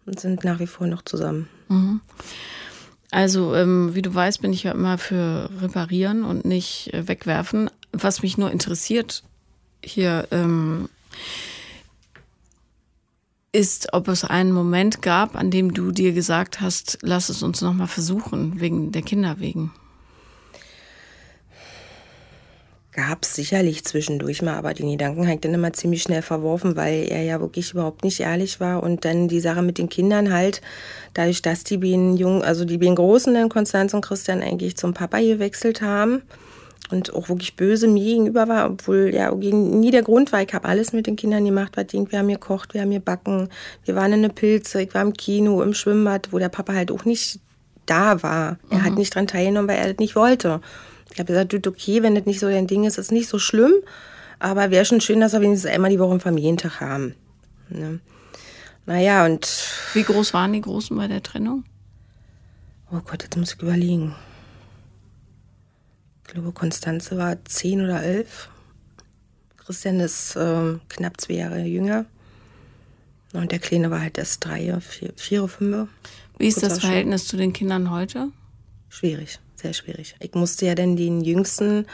[0.04, 1.48] und sind nach wie vor noch zusammen.
[1.68, 2.00] Mhm.
[3.10, 7.70] Also, ähm, wie du weißt, bin ich ja immer für reparieren und nicht äh, wegwerfen.
[7.92, 9.22] Was mich nur interessiert
[9.84, 10.88] hier ähm,
[13.52, 17.60] ist, ob es einen Moment gab, an dem du dir gesagt hast, lass es uns
[17.60, 19.72] noch mal versuchen, wegen der Kinder wegen.
[22.92, 26.76] Gab es sicherlich zwischendurch mal, aber den Gedanken habe ich dann immer ziemlich schnell verworfen,
[26.76, 28.82] weil er ja wirklich überhaupt nicht ehrlich war.
[28.82, 30.60] Und dann die Sache mit den Kindern halt,
[31.14, 34.92] dadurch, dass die beiden Jungen, also die beiden Großen, dann Konstanz und Christian, eigentlich zum
[34.92, 36.22] Papa gewechselt haben
[36.92, 40.42] und auch wirklich böse mir gegenüber war, obwohl ja nie der Grund war.
[40.42, 43.48] Ich habe alles mit den Kindern gemacht, was wir haben gekocht, wir haben gebacken,
[43.84, 46.90] wir waren in der Pilze, ich war im Kino, im Schwimmbad, wo der Papa halt
[46.90, 47.40] auch nicht
[47.86, 48.58] da war.
[48.70, 48.84] Er mhm.
[48.84, 50.60] hat nicht dran teilgenommen, weil er das nicht wollte.
[51.12, 53.72] Ich habe gesagt, okay, wenn das nicht so dein Ding ist, ist nicht so schlimm.
[54.38, 57.14] Aber wäre schon schön, dass wir wenigstens einmal die Woche einen Familientag haben.
[57.68, 58.00] Ne?
[58.86, 59.48] Naja, und.
[59.94, 61.64] Wie groß waren die Großen bei der Trennung?
[62.90, 64.14] Oh Gott, jetzt muss ich überlegen.
[66.32, 68.48] Ich glaube, Konstanze war zehn oder elf.
[69.58, 72.06] Christian ist äh, knapp zwei Jahre jünger.
[73.34, 75.88] Und der Kleine war halt erst drei, vier, vier fünf.
[76.38, 78.28] Wie ist das Verhältnis zu den Kindern heute?
[78.88, 80.16] Schwierig sehr schwierig.
[80.20, 81.86] Ich musste ja dann den Jüngsten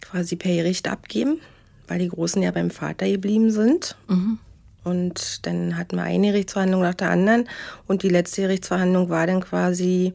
[0.00, 1.40] quasi per Gericht abgeben,
[1.88, 3.96] weil die Großen ja beim Vater geblieben sind.
[4.08, 4.38] Mhm.
[4.84, 7.48] Und dann hatten wir eine Gerichtsverhandlung nach der anderen.
[7.86, 10.12] Und die letzte Gerichtsverhandlung war dann quasi,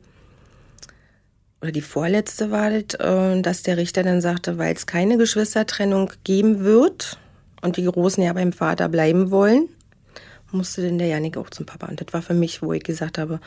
[1.62, 6.12] oder die vorletzte war das, äh, dass der Richter dann sagte, weil es keine Geschwistertrennung
[6.24, 7.19] geben wird
[7.62, 9.67] und die Großen ja beim Vater bleiben wollen,
[10.52, 11.88] musste denn der Janik auch zum Papa.
[11.88, 13.39] Und das war für mich, wo ich gesagt habe,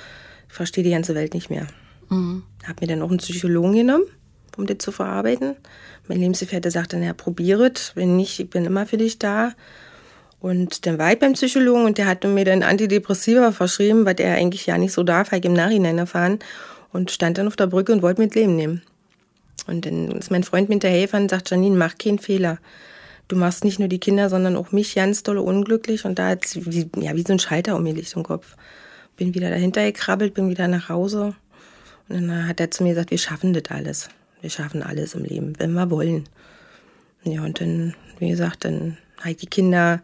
[0.49, 1.67] ich verstehe die ganze Welt nicht mehr.
[2.11, 2.45] Mhm.
[2.65, 4.05] Habe mir dann auch einen Psychologen genommen,
[4.57, 5.57] um das zu verarbeiten.
[6.07, 9.53] Mein Lebensgefährte sagte, naja, probiert, wenn nicht, ich bin immer für dich da.
[10.39, 14.35] Und dann war ich beim Psychologen und der hat mir dann Antidepressiva verschrieben, was er
[14.35, 16.41] eigentlich ja nicht so darf, habe ich im Nachhinein erfahren.
[16.93, 18.83] Und stand dann auf der Brücke und wollte mit Leben nehmen.
[19.67, 22.59] Und dann ist mein Freund mit hinterhergefahren und sagt, Janine, mach keinen Fehler.
[23.29, 26.05] Du machst nicht nur die Kinder, sondern auch mich ganz doll unglücklich.
[26.05, 28.57] Und da hat es wie, ja, wie so ein Schalter umgelegt im Kopf.
[29.17, 31.35] Bin wieder dahinter gekrabbelt, bin wieder nach Hause
[32.09, 34.09] und dann hat er zu mir gesagt, wir schaffen das alles.
[34.41, 36.29] Wir schaffen alles im Leben, wenn wir wollen.
[37.25, 40.03] Ja, und dann, wie gesagt, dann ich die Kinder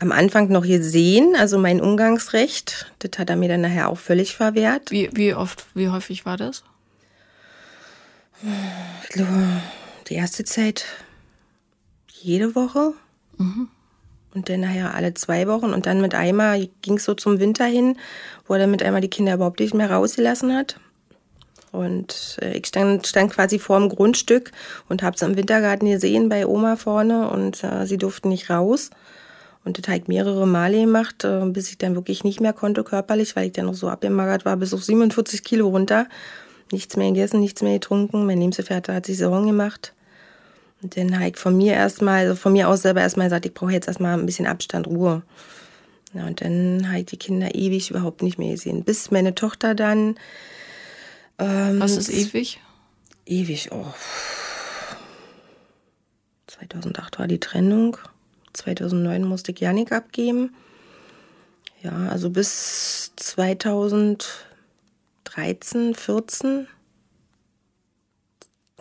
[0.00, 2.90] am Anfang noch gesehen, also mein Umgangsrecht.
[3.00, 4.90] Das hat er mir dann nachher auch völlig verwehrt.
[4.90, 6.64] Wie, wie oft, wie häufig war das?
[10.08, 10.86] Die erste Zeit
[12.08, 12.94] jede Woche.
[13.36, 13.68] Mhm.
[14.32, 15.74] Und dann nachher alle zwei Wochen.
[15.74, 17.98] Und dann mit einmal ging es so zum Winter hin,
[18.46, 20.80] wo er dann mit einmal die Kinder überhaupt nicht mehr rausgelassen hat.
[21.72, 24.50] Und äh, ich stand, stand quasi vor dem Grundstück
[24.88, 28.90] und habe es im Wintergarten gesehen bei Oma vorne und äh, sie durften nicht raus.
[29.64, 32.82] Und das habe ich mehrere Male gemacht, äh, bis ich dann wirklich nicht mehr konnte
[32.82, 36.06] körperlich, weil ich dann noch so abgemagert war, bis auf 47 Kilo runter.
[36.72, 38.26] Nichts mehr gegessen, nichts mehr getrunken.
[38.26, 39.92] Mein Lebensgefährte hat sich Sorgen gemacht.
[40.82, 43.52] Und dann habe ich von mir erstmal, also von mir aus selber erstmal gesagt, ich
[43.52, 45.22] brauche jetzt erstmal ein bisschen Abstand, Ruhe.
[46.14, 48.82] Ja, und dann habe ich die Kinder ewig überhaupt nicht mehr gesehen.
[48.82, 50.16] Bis meine Tochter dann
[51.40, 52.60] ähm, Was ist ewig?
[53.26, 53.86] Ewig, oh.
[56.46, 57.96] 2008 war die Trennung.
[58.52, 60.54] 2009 musste ich Janik abgeben.
[61.82, 66.66] Ja, also bis 2013, 14.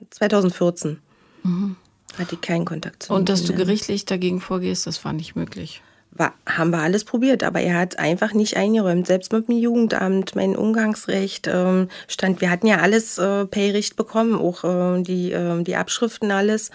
[0.09, 0.99] 2014
[1.43, 1.75] mhm.
[2.17, 5.83] hatte ich keinen Kontakt zu Und dass du gerichtlich dagegen vorgehst, das war nicht möglich
[6.11, 9.07] war, haben wir alles probiert, aber er hat einfach nicht eingeräumt.
[9.07, 14.35] Selbst mit dem Jugendamt, mein Umgangsrecht ähm, stand, wir hatten ja alles äh, Payrecht bekommen,
[14.35, 16.71] auch äh, die, äh, die Abschriften alles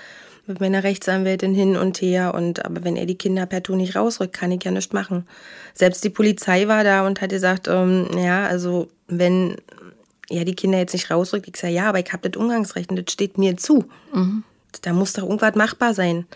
[0.47, 2.35] mit meiner Rechtsanwältin hin und her.
[2.35, 5.27] Und aber wenn er die Kinder per Tour nicht rausrückt, kann ich ja nichts machen.
[5.73, 9.57] Selbst die Polizei war da und hat gesagt, ähm, ja, also wenn
[10.29, 12.97] er die Kinder jetzt nicht rausrückt, ich sage, ja, aber ich habe das Umgangsrecht und
[12.97, 13.85] das steht mir zu.
[14.13, 14.45] Mhm.
[14.83, 16.27] Da muss doch irgendwas machbar sein.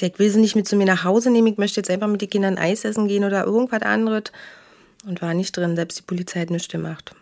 [0.00, 2.20] Ich will sie nicht mit zu mir nach Hause nehmen, ich möchte jetzt einfach mit
[2.20, 4.24] den Kindern Eis essen gehen oder irgendwas anderes.
[5.06, 7.14] Und war nicht drin, selbst die Polizei hat nichts gemacht.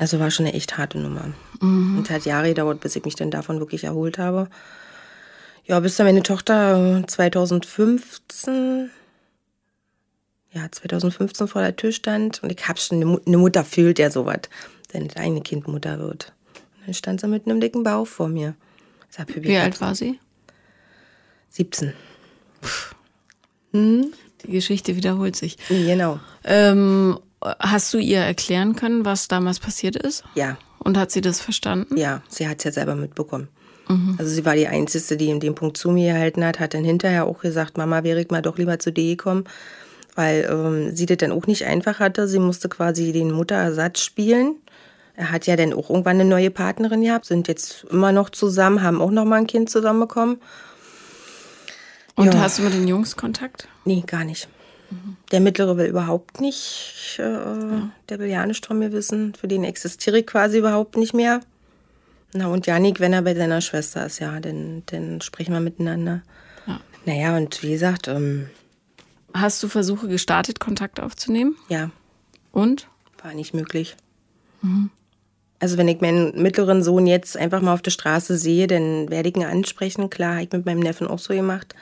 [0.00, 1.34] Also war schon eine echt harte Nummer.
[1.60, 1.98] Mhm.
[1.98, 4.48] Und hat Jahre gedauert, bis ich mich dann davon wirklich erholt habe.
[5.66, 8.90] Ja, bis dann meine Tochter 2015,
[10.52, 14.40] ja, 2015 vor der Tür stand und ich hab schon, eine Mutter fühlt ja sowas,
[14.90, 16.32] wenn das eigene Kind Mutter wird.
[16.78, 18.54] Und dann stand sie mit einem dicken Bauch vor mir.
[19.34, 20.18] Wie alt war sie?
[21.50, 21.92] 17.
[23.72, 24.14] Hm?
[24.44, 25.58] Die Geschichte wiederholt sich.
[25.68, 26.20] Genau.
[26.44, 30.24] Ähm, hast du ihr erklären können, was damals passiert ist?
[30.34, 30.58] Ja.
[30.78, 31.96] Und hat sie das verstanden?
[31.96, 33.48] Ja, sie hat es ja selber mitbekommen.
[33.88, 34.16] Mhm.
[34.18, 36.84] Also sie war die Einzige, die in dem Punkt zu mir gehalten hat, hat dann
[36.84, 39.44] hinterher auch gesagt, Mama, wäre ich mal doch lieber zu dir gekommen,
[40.14, 42.28] weil ähm, sie das dann auch nicht einfach hatte.
[42.28, 44.56] Sie musste quasi den Mutterersatz spielen.
[45.16, 48.82] Er hat ja dann auch irgendwann eine neue Partnerin gehabt, sind jetzt immer noch zusammen,
[48.82, 50.40] haben auch noch mal ein Kind zusammen bekommen.
[52.14, 52.40] Und ja.
[52.40, 53.68] hast du mit den Jungs Kontakt?
[53.84, 54.48] Nee, gar nicht.
[54.90, 55.16] Mhm.
[55.30, 57.90] Der Mittlere will überhaupt nicht, äh, ja.
[58.08, 59.34] der will ja nicht von mir wissen.
[59.34, 61.40] Für den existiere ich quasi überhaupt nicht mehr.
[62.32, 66.22] Na, und Janik, wenn er bei seiner Schwester ist, ja, dann, dann sprechen wir miteinander.
[66.66, 66.80] Ja.
[67.04, 68.08] Naja, und wie gesagt.
[68.08, 68.50] Ähm,
[69.32, 71.56] Hast du Versuche gestartet, Kontakt aufzunehmen?
[71.68, 71.90] Ja.
[72.52, 72.88] Und?
[73.22, 73.96] War nicht möglich.
[74.62, 74.90] Mhm.
[75.60, 79.28] Also wenn ich meinen mittleren Sohn jetzt einfach mal auf der Straße sehe, dann werde
[79.28, 80.08] ich ihn ansprechen.
[80.08, 81.74] Klar, habe ich mit meinem Neffen auch so gemacht.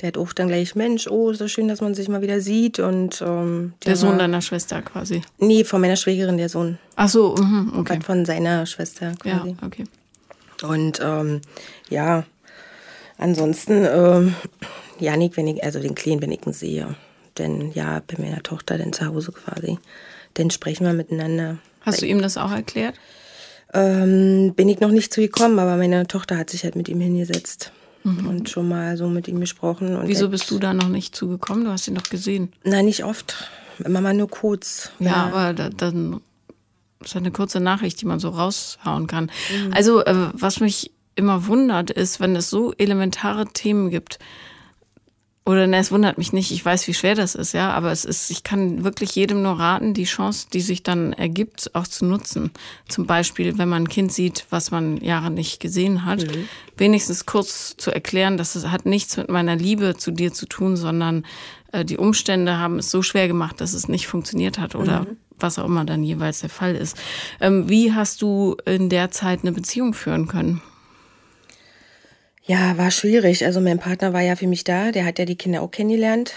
[0.00, 2.40] Der hat auch dann gleich, Mensch, oh, ist so schön, dass man sich mal wieder
[2.40, 2.78] sieht.
[2.78, 5.22] Und, ähm, der, der Sohn war, deiner Schwester quasi?
[5.38, 6.78] Nee, von meiner Schwägerin, der Sohn.
[6.96, 8.00] Ach so, mhm, okay.
[8.04, 9.50] Von seiner Schwester quasi.
[9.50, 9.84] Ja, okay.
[10.62, 11.40] Und ähm,
[11.88, 12.24] ja,
[13.16, 14.34] ansonsten, ähm,
[14.98, 16.94] Janik, wenn ich, also den Kleinen, wenn ich ihn sehe,
[17.38, 19.78] denn ja, bei meiner Tochter dann zu Hause quasi,
[20.34, 21.58] dann sprechen wir miteinander.
[21.80, 22.96] Hast du ihm das auch erklärt?
[23.72, 27.00] Ähm, bin ich noch nicht zu gekommen, aber meine Tochter hat sich halt mit ihm
[27.00, 27.72] hingesetzt
[28.06, 28.26] mhm.
[28.26, 29.98] und schon mal so mit ihm gesprochen.
[30.04, 31.64] Wieso bist du da noch nicht zugekommen?
[31.64, 32.52] Du hast ihn doch gesehen.
[32.64, 33.50] Nein, nicht oft.
[33.84, 34.90] Immer mal nur kurz.
[34.98, 35.26] Ja, ja.
[35.26, 36.20] aber da, dann
[37.04, 39.30] ist eine kurze Nachricht, die man so raushauen kann.
[39.50, 39.72] Mhm.
[39.74, 44.18] Also, äh, was mich immer wundert, ist, wenn es so elementare Themen gibt,
[45.46, 48.04] oder ne, es wundert mich nicht, ich weiß, wie schwer das ist, ja, aber es
[48.04, 52.04] ist, ich kann wirklich jedem nur raten, die Chance, die sich dann ergibt, auch zu
[52.04, 52.50] nutzen.
[52.88, 56.48] Zum Beispiel, wenn man ein Kind sieht, was man Jahre nicht gesehen hat, mhm.
[56.76, 60.76] wenigstens kurz zu erklären, dass es hat nichts mit meiner Liebe zu dir zu tun,
[60.76, 61.24] sondern
[61.70, 65.16] äh, die Umstände haben es so schwer gemacht, dass es nicht funktioniert hat oder mhm.
[65.38, 66.96] was auch immer dann jeweils der Fall ist.
[67.40, 70.60] Ähm, wie hast du in der Zeit eine Beziehung führen können?
[72.46, 73.44] Ja, war schwierig.
[73.44, 76.32] Also mein Partner war ja für mich da, der hat ja die Kinder auch kennengelernt.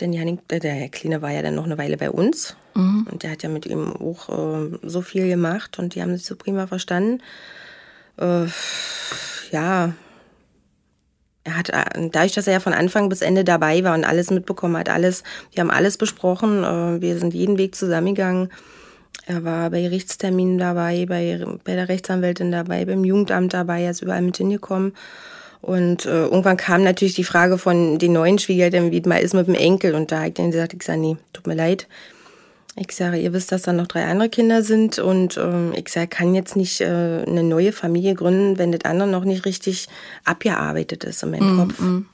[0.00, 2.56] Denn Janik, äh, der Herr Kleine war ja dann noch eine Weile bei uns.
[2.74, 3.06] Mhm.
[3.10, 6.26] Und der hat ja mit ihm auch äh, so viel gemacht und die haben sich
[6.26, 7.22] so prima verstanden.
[8.18, 8.46] Äh,
[9.50, 9.92] ja,
[11.44, 14.30] er hat, äh, dadurch, dass er ja von Anfang bis Ende dabei war und alles
[14.30, 18.50] mitbekommen hat, alles, wir haben alles besprochen, äh, wir sind jeden Weg zusammengegangen.
[19.26, 24.02] Er war bei Gerichtsterminen dabei, bei, bei der Rechtsanwältin dabei, beim Jugendamt dabei, er ist
[24.02, 24.94] überall mit hingekommen.
[25.62, 29.34] Und äh, irgendwann kam natürlich die Frage von den neuen Schwiegereltern, wie es mal ist
[29.34, 29.94] mit dem Enkel.
[29.94, 31.86] Und da habe ich dann gesagt, ich sage, nee, tut mir leid.
[32.76, 34.98] Ich sage, ihr wisst, dass da noch drei andere Kinder sind.
[34.98, 36.84] Und ähm, ich sage, kann jetzt nicht äh,
[37.26, 39.88] eine neue Familie gründen, wenn das andere noch nicht richtig
[40.24, 41.80] abgearbeitet ist in meinem mm, Kopf.
[41.80, 42.06] Mm.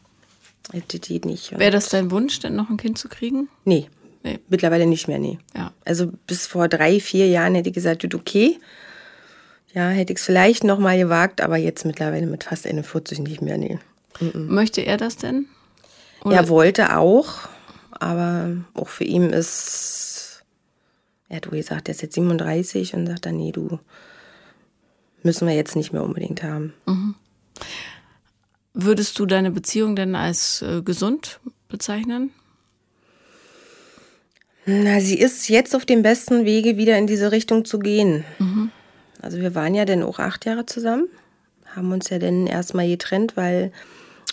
[0.73, 1.57] Das geht nicht.
[1.57, 3.49] Wäre das dein Wunsch, denn noch ein Kind zu kriegen?
[3.65, 3.87] Nee.
[4.25, 4.41] nee.
[4.49, 5.39] Mittlerweile nicht mehr, nee.
[5.55, 5.73] Ja.
[5.85, 8.59] Also bis vor drei, vier Jahren hätte ich gesagt, okay,
[9.77, 13.43] ja, hätte ich es vielleicht noch mal gewagt, aber jetzt mittlerweile mit fast 41 nicht
[13.43, 13.79] mehr, nee.
[14.33, 15.45] Möchte er das denn?
[16.25, 16.35] Oder?
[16.35, 17.47] Er wollte auch,
[17.91, 20.43] aber auch für ihn ist,
[21.29, 23.79] er hat gesagt, er ist jetzt 37 und sagt dann, nee, du,
[25.23, 26.73] müssen wir jetzt nicht mehr unbedingt haben.
[26.87, 27.15] Mhm.
[28.73, 32.31] Würdest du deine Beziehung denn als äh, gesund bezeichnen?
[34.65, 38.25] Na, sie ist jetzt auf dem besten Wege, wieder in diese Richtung zu gehen.
[38.39, 38.71] Mhm.
[39.23, 41.09] Also wir waren ja dann auch acht Jahre zusammen,
[41.75, 43.73] haben uns ja dann erstmal getrennt, weil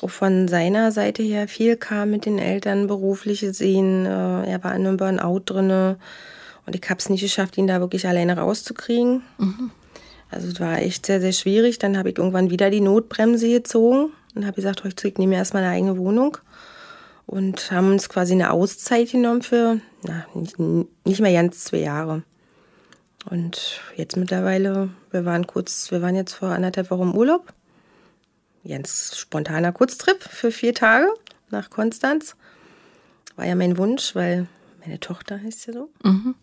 [0.01, 4.05] auch von seiner Seite her viel kam mit den Eltern, berufliche Sehen.
[4.05, 5.95] Äh, er war in einem Burnout drin
[6.65, 9.23] und ich habe es nicht geschafft, ihn da wirklich alleine rauszukriegen.
[9.37, 9.71] Mhm.
[10.29, 11.79] Also es war echt sehr, sehr schwierig.
[11.79, 15.63] Dann habe ich irgendwann wieder die Notbremse gezogen und habe gesagt, heute ich nehme erstmal
[15.63, 16.37] eine eigene Wohnung
[17.25, 22.23] und haben uns quasi eine Auszeit genommen für na, nicht, nicht mehr ganz zwei Jahre.
[23.25, 27.53] Und jetzt mittlerweile, wir waren kurz, wir waren jetzt vor anderthalb Wochen im Urlaub.
[28.67, 31.07] Ganz spontaner Kurztrip für vier Tage
[31.49, 32.35] nach Konstanz.
[33.35, 34.47] War ja mein Wunsch, weil
[34.81, 35.89] meine Tochter heißt ja so.
[36.03, 36.35] Mhm.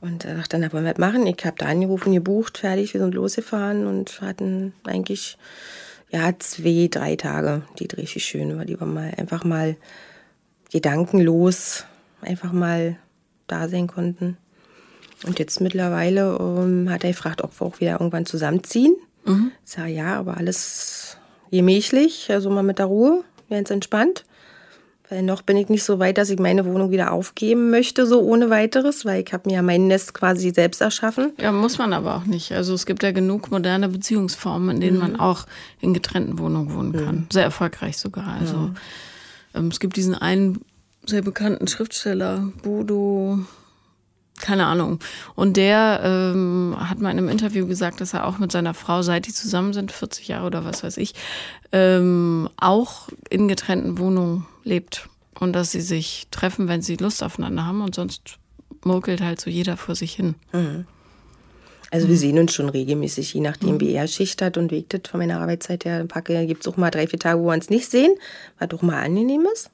[0.00, 1.26] Und er dachte, dann wollen wir das machen.
[1.26, 5.36] Ich habe da angerufen, gebucht, fertig, wir sind losgefahren und hatten eigentlich
[6.10, 8.64] ja, zwei, drei Tage, die richtig schön war.
[8.64, 9.76] Die war mal einfach mal
[10.70, 11.84] gedankenlos,
[12.20, 12.96] einfach mal
[13.46, 14.36] da sein konnten.
[15.26, 18.94] Und jetzt mittlerweile ähm, hat er gefragt, ob wir auch wieder irgendwann zusammenziehen.
[19.24, 19.52] Mhm.
[19.64, 21.16] Ich sage ja, aber alles
[21.50, 24.24] gemächlich, also mal mit der Ruhe, ganz entspannt.
[25.10, 28.20] Weil noch bin ich nicht so weit, dass ich meine Wohnung wieder aufgeben möchte, so
[28.20, 31.32] ohne weiteres, weil ich habe mir ja mein Nest quasi selbst erschaffen.
[31.40, 32.52] Ja, muss man aber auch nicht.
[32.52, 35.02] Also es gibt ja genug moderne Beziehungsformen, in denen mhm.
[35.02, 35.46] man auch
[35.80, 37.16] in getrennten Wohnungen wohnen kann.
[37.16, 37.26] Mhm.
[37.32, 38.36] Sehr erfolgreich sogar.
[38.38, 38.76] Also mhm.
[39.54, 40.60] ähm, es gibt diesen einen
[41.06, 43.38] sehr bekannten Schriftsteller, Bodo,
[44.40, 45.00] keine Ahnung.
[45.34, 49.02] Und der ähm, hat mal in einem Interview gesagt, dass er auch mit seiner Frau,
[49.02, 51.14] seit die zusammen sind, 40 Jahre oder was weiß ich,
[51.72, 55.08] ähm, auch in getrennten Wohnungen lebt.
[55.38, 58.38] Und dass sie sich treffen, wenn sie Lust aufeinander haben und sonst
[58.82, 60.34] murkelt halt so jeder vor sich hin.
[60.52, 60.86] Mhm.
[61.90, 63.80] Also wir sehen uns schon regelmäßig, je nachdem, mhm.
[63.80, 66.04] wie er Schicht hat und wegtet von meiner Arbeitszeit her.
[66.06, 68.14] Packe gibt es auch mal drei, vier Tage, wo wir uns nicht sehen,
[68.58, 69.70] was doch mal angenehm ist.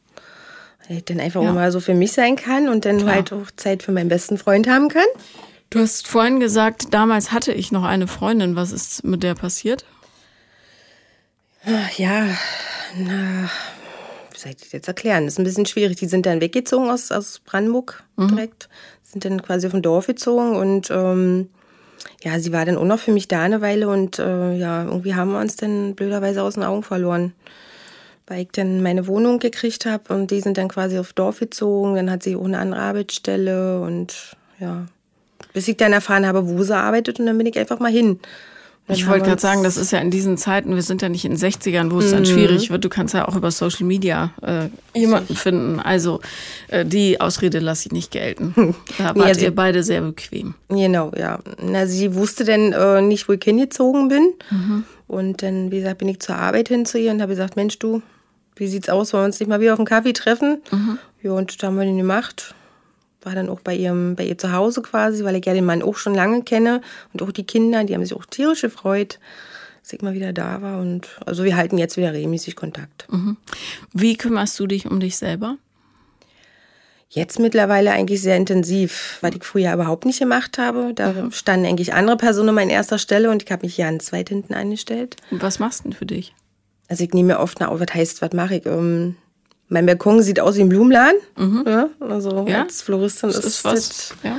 [0.88, 1.50] Ich dann einfach ja.
[1.50, 3.14] auch mal so für mich sein kann und dann Klar.
[3.14, 5.06] halt auch Zeit für meinen besten Freund haben kann.
[5.70, 8.54] Du hast vorhin gesagt, damals hatte ich noch eine Freundin.
[8.54, 9.84] Was ist mit der passiert?
[11.96, 12.26] Ja,
[12.96, 13.50] na,
[14.30, 15.24] wie soll ich das jetzt erklären?
[15.24, 15.96] Das ist ein bisschen schwierig.
[15.96, 18.28] Die sind dann weggezogen aus, aus Brandenburg mhm.
[18.28, 18.68] direkt,
[19.02, 21.48] sind dann quasi auf dem Dorf gezogen und ähm,
[22.22, 25.14] ja, sie war dann auch noch für mich da eine Weile und äh, ja, irgendwie
[25.14, 27.32] haben wir uns dann blöderweise aus den Augen verloren
[28.26, 31.94] weil ich dann meine Wohnung gekriegt habe und die sind dann quasi auf Dorf gezogen.
[31.94, 34.87] Dann hat sie auch eine andere Arbeitsstelle und ja,
[35.52, 38.18] bis ich dann erfahren habe, wo sie arbeitet und dann bin ich einfach mal hin.
[38.87, 41.32] Ich wollte gerade sagen, das ist ja in diesen Zeiten, wir sind ja nicht in
[41.32, 42.26] den 60ern, wo es dann mhm.
[42.26, 42.84] schwierig wird.
[42.84, 45.80] Du kannst ja auch über Social Media äh, jemanden finden.
[45.80, 46.20] Also
[46.68, 48.54] äh, die Ausrede lasse ich nicht gelten.
[48.98, 50.54] Da wart nee, also, ihr beide sehr bequem.
[50.68, 51.38] Genau, ja.
[51.62, 54.34] Na, sie wusste dann äh, nicht, wo ich hingezogen bin.
[54.50, 54.84] Mhm.
[55.06, 57.78] Und dann, wie gesagt, bin ich zur Arbeit hin zu ihr und habe gesagt, Mensch,
[57.78, 58.02] du,
[58.56, 60.62] wie sieht's aus, wollen wir uns nicht mal wieder auf einen Kaffee treffen?
[60.70, 60.98] Mhm.
[61.22, 62.54] Ja, und da haben wir den gemacht.
[63.22, 65.82] War dann auch bei, ihrem, bei ihr zu Hause quasi, weil ich ja den Mann
[65.82, 69.18] auch schon lange kenne und auch die Kinder, die haben sich auch tierisch gefreut,
[69.82, 70.78] dass ich mal wieder da war.
[70.80, 73.06] Und also wir halten jetzt wieder regelmäßig Kontakt.
[73.10, 73.38] Mhm.
[73.92, 75.56] Wie kümmerst du dich um dich selber?
[77.08, 80.92] Jetzt mittlerweile eigentlich sehr intensiv, weil ich früher überhaupt nicht gemacht habe.
[80.94, 81.32] Da mhm.
[81.32, 85.16] standen eigentlich andere Personen an erster Stelle und ich habe mich ganz weit hinten eingestellt.
[85.30, 86.34] Und was machst du denn für dich?
[86.94, 88.66] Also ich nehme mir oft nach, oh, was heißt, was mache ich?
[88.66, 89.16] Um, ähm,
[89.68, 91.18] mein Balkon sieht aus wie ein Blumenladen.
[91.37, 91.64] Mhm.
[91.66, 92.62] Ja, also ja?
[92.62, 94.14] als Floristin ist, ist was.
[94.22, 94.38] Ja.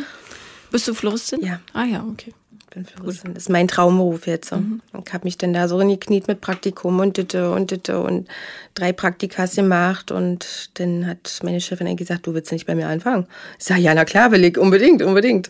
[0.72, 1.42] Bist du Floristin?
[1.42, 1.60] Ja.
[1.74, 2.34] Ah ja, okay.
[2.58, 3.34] Ich bin Floristin.
[3.34, 4.54] Das ist mein Traumberuf jetzt.
[4.54, 4.80] Mhm.
[5.06, 8.30] Ich habe mich dann da so reingekniet mit Praktikum und ditte und ditte und
[8.74, 10.12] drei Praktikas gemacht.
[10.12, 13.28] Und dann hat meine Chefin gesagt, du willst nicht bei mir anfangen.
[13.60, 15.50] Ich sage, ja, na klar will ich, unbedingt, unbedingt.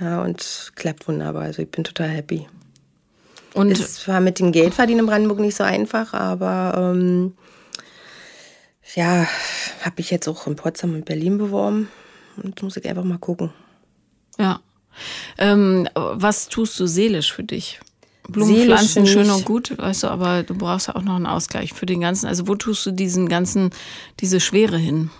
[0.00, 1.42] Ja, und klappt wunderbar.
[1.42, 2.46] Also ich bin total happy.
[3.56, 7.34] Und es war mit dem Geldverdienen in Brandenburg nicht so einfach, aber ähm,
[8.94, 9.26] ja,
[9.82, 11.88] habe ich jetzt auch in Potsdam und Berlin beworben.
[12.42, 13.50] Und muss ich einfach mal gucken.
[14.38, 14.60] Ja.
[15.38, 17.80] Ähm, was tust du seelisch für dich?
[18.28, 21.86] Blumenpflanzen schön und gut, weißt du, aber du brauchst ja auch noch einen Ausgleich für
[21.86, 22.26] den ganzen.
[22.26, 23.70] Also wo tust du diesen ganzen,
[24.20, 25.10] diese Schwere hin?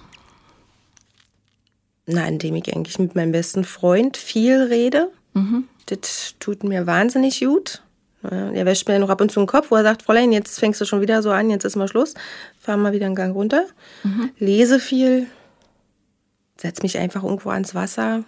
[2.07, 5.11] Na, indem ich eigentlich mit meinem besten Freund viel rede.
[5.35, 5.65] Mhm.
[5.87, 7.83] Das tut mir wahnsinnig gut.
[8.23, 10.81] Er wäscht mir noch ab und zu den Kopf, wo er sagt, Fräulein, jetzt fängst
[10.81, 12.15] du schon wieder so an, jetzt ist mal Schluss.
[12.59, 13.67] Fahr mal wieder einen Gang runter.
[14.03, 14.31] Mhm.
[14.39, 15.27] Lese viel,
[16.57, 18.25] setz mich einfach irgendwo ans Wasser,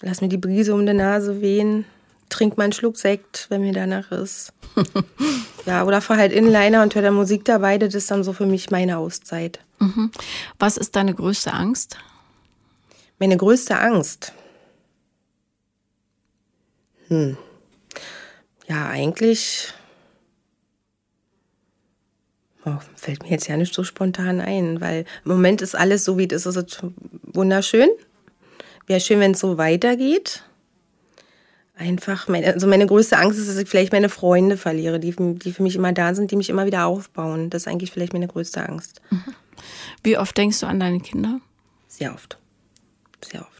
[0.00, 1.84] lass mir die Brise um die Nase wehen,
[2.28, 4.52] trink mal einen Schluck Sekt, wenn mir danach ist.
[5.66, 8.46] ja, oder fahr halt Inliner und hör da Musik dabei, das ist dann so für
[8.46, 9.60] mich meine Auszeit.
[9.78, 10.10] Mhm.
[10.58, 11.96] Was ist deine größte Angst?
[13.18, 14.32] Meine größte Angst?
[17.08, 17.36] Hm.
[18.68, 19.72] Ja, eigentlich
[22.64, 26.18] oh, fällt mir jetzt ja nicht so spontan ein, weil im Moment ist alles so,
[26.18, 26.56] wie es ist.
[26.56, 26.82] Ist
[27.22, 27.88] wunderschön.
[28.86, 30.42] Wäre schön, wenn es so weitergeht.
[31.74, 35.52] Einfach, meine, also meine größte Angst ist, dass ich vielleicht meine Freunde verliere, die, die
[35.52, 37.50] für mich immer da sind, die mich immer wieder aufbauen.
[37.50, 39.00] Das ist eigentlich vielleicht meine größte Angst.
[39.10, 39.34] Mhm.
[40.02, 41.40] Wie oft denkst du an deine Kinder?
[41.88, 42.38] Sehr oft.
[43.24, 43.51] Sehr oft.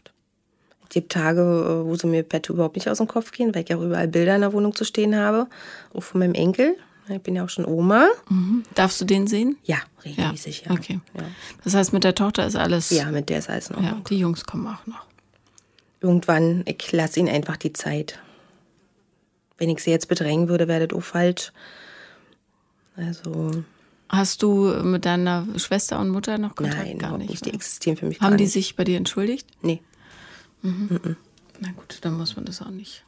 [0.93, 3.63] Es gibt Tage, äh, wo sie mir per überhaupt nicht aus dem Kopf gehen, weil
[3.63, 5.47] ich auch überall Bilder in der Wohnung zu stehen habe.
[5.91, 6.77] Auch von meinem Enkel.
[7.09, 8.09] Ich bin ja auch schon Oma.
[8.29, 8.61] Mhm.
[8.75, 9.57] Darfst du den sehen?
[9.63, 10.71] Ja, regelmäßig, ja.
[10.71, 10.77] ja.
[10.77, 10.99] Okay.
[11.17, 11.23] Ja.
[11.63, 12.91] Das heißt, mit der Tochter ist alles.
[12.91, 13.81] Ja, mit der ist alles noch.
[13.81, 15.03] Ja, die Jungs kommen auch noch.
[15.99, 18.19] Irgendwann, ich lasse ihnen einfach die Zeit.
[19.57, 21.51] Wenn ich sie jetzt bedrängen würde, wäre das auch falsch.
[22.95, 23.63] Also.
[24.09, 26.85] Hast du mit deiner Schwester und Mutter noch Kontakt?
[26.85, 27.31] Nein, gar nicht.
[27.31, 27.47] nicht.
[27.47, 29.47] Die existieren für mich Haben gar die sich bei dir entschuldigt?
[29.63, 29.81] Nee.
[30.63, 30.87] Mhm.
[30.89, 31.15] Mhm.
[31.59, 33.05] Na gut, dann muss man das auch nicht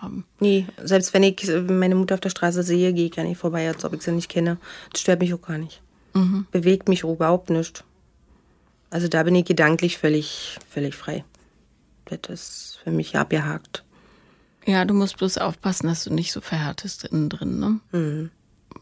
[0.00, 0.24] haben.
[0.40, 3.66] Nee, selbst wenn ich meine Mutter auf der Straße sehe, gehe ich gar nicht vorbei,
[3.68, 4.58] als ob ich sie nicht kenne.
[4.92, 5.82] Das stört mich auch gar nicht.
[6.14, 6.46] Mhm.
[6.50, 7.84] Bewegt mich auch überhaupt nicht.
[8.90, 11.24] Also da bin ich gedanklich völlig, völlig frei.
[12.06, 13.84] Das ist für mich abgehakt.
[14.66, 17.80] Ja, du musst bloß aufpassen, dass du nicht so verhärtest innen drin, ne?
[17.92, 18.30] Mhm.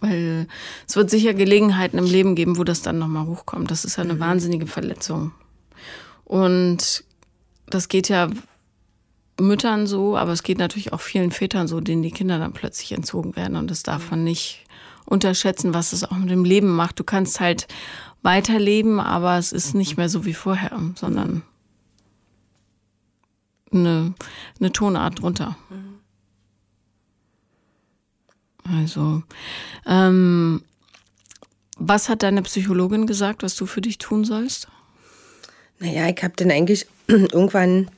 [0.00, 0.46] Weil
[0.86, 3.70] es wird sicher Gelegenheiten im Leben geben, wo das dann nochmal hochkommt.
[3.70, 4.20] Das ist ja eine mhm.
[4.20, 5.32] wahnsinnige Verletzung.
[6.24, 7.04] Und
[7.68, 8.28] das geht ja
[9.40, 12.92] Müttern so, aber es geht natürlich auch vielen Vätern so, denen die Kinder dann plötzlich
[12.92, 13.56] entzogen werden.
[13.56, 14.64] Und das darf man nicht
[15.04, 16.98] unterschätzen, was es auch mit dem Leben macht.
[16.98, 17.68] Du kannst halt
[18.22, 21.42] weiterleben, aber es ist nicht mehr so wie vorher, sondern
[23.72, 24.14] eine,
[24.58, 25.56] eine Tonart drunter.
[28.64, 29.22] Also,
[29.84, 30.62] ähm,
[31.76, 34.68] was hat deine Psychologin gesagt, was du für dich tun sollst?
[35.78, 37.88] Naja, ich habe dann eigentlich irgendwann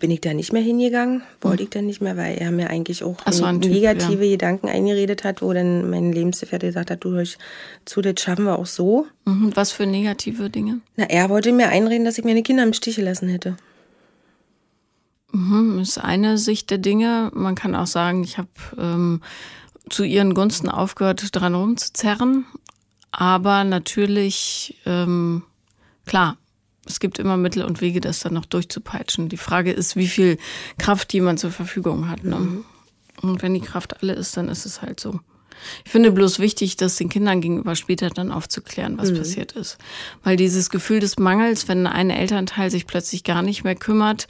[0.00, 3.04] bin ich da nicht mehr hingegangen, wollte ich dann nicht mehr, weil er mir eigentlich
[3.04, 4.32] auch so, negative ja.
[4.32, 7.38] Gedanken eingeredet hat, wo dann mein Lebensgefährte gesagt hat, du hörst
[7.84, 9.06] zu, das schaffen wir auch so.
[9.24, 9.52] Mhm.
[9.54, 10.80] Was für negative Dinge?
[10.96, 13.56] Na, er wollte mir einreden, dass ich meine Kinder im Stich gelassen hätte.
[15.32, 17.30] Mhm, ist eine Sicht der Dinge.
[17.32, 18.48] Man kann auch sagen, ich habe
[18.78, 19.22] ähm,
[19.88, 22.44] zu ihren Gunsten aufgehört, dran rumzuzerren.
[23.12, 25.42] Aber natürlich, ähm,
[26.06, 26.36] klar,
[26.86, 29.28] es gibt immer Mittel und Wege, das dann noch durchzupeitschen.
[29.28, 30.38] Die Frage ist, wie viel
[30.78, 32.24] Kraft jemand zur Verfügung hat.
[32.24, 32.36] Ne?
[32.36, 32.64] Mhm.
[33.22, 35.20] Und wenn die Kraft alle ist, dann ist es halt so.
[35.84, 39.18] Ich finde bloß wichtig, das den Kindern gegenüber später dann aufzuklären, was mhm.
[39.18, 39.78] passiert ist.
[40.22, 44.28] Weil dieses Gefühl des Mangels, wenn ein Elternteil sich plötzlich gar nicht mehr kümmert,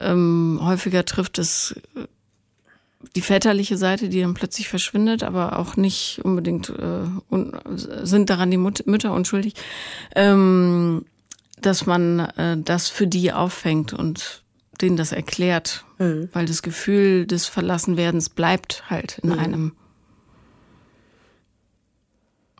[0.00, 2.06] ähm, häufiger trifft es äh,
[3.14, 7.04] die väterliche Seite, die dann plötzlich verschwindet, aber auch nicht unbedingt äh,
[8.02, 9.54] sind daran die Mut Mütter unschuldig.
[10.14, 11.04] Ähm,
[11.60, 14.42] dass man äh, das für die auffängt und
[14.80, 16.28] denen das erklärt, mhm.
[16.32, 19.38] weil das Gefühl des Verlassenwerdens bleibt halt in mhm.
[19.38, 19.72] einem.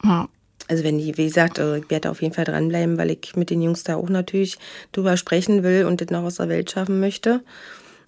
[0.02, 0.28] Ja.
[0.66, 3.50] Also wenn die, wie gesagt, also ich werde auf jeden Fall dranbleiben, weil ich mit
[3.50, 4.58] den Jungs da auch natürlich
[4.92, 7.42] drüber sprechen will und das noch aus der Welt schaffen möchte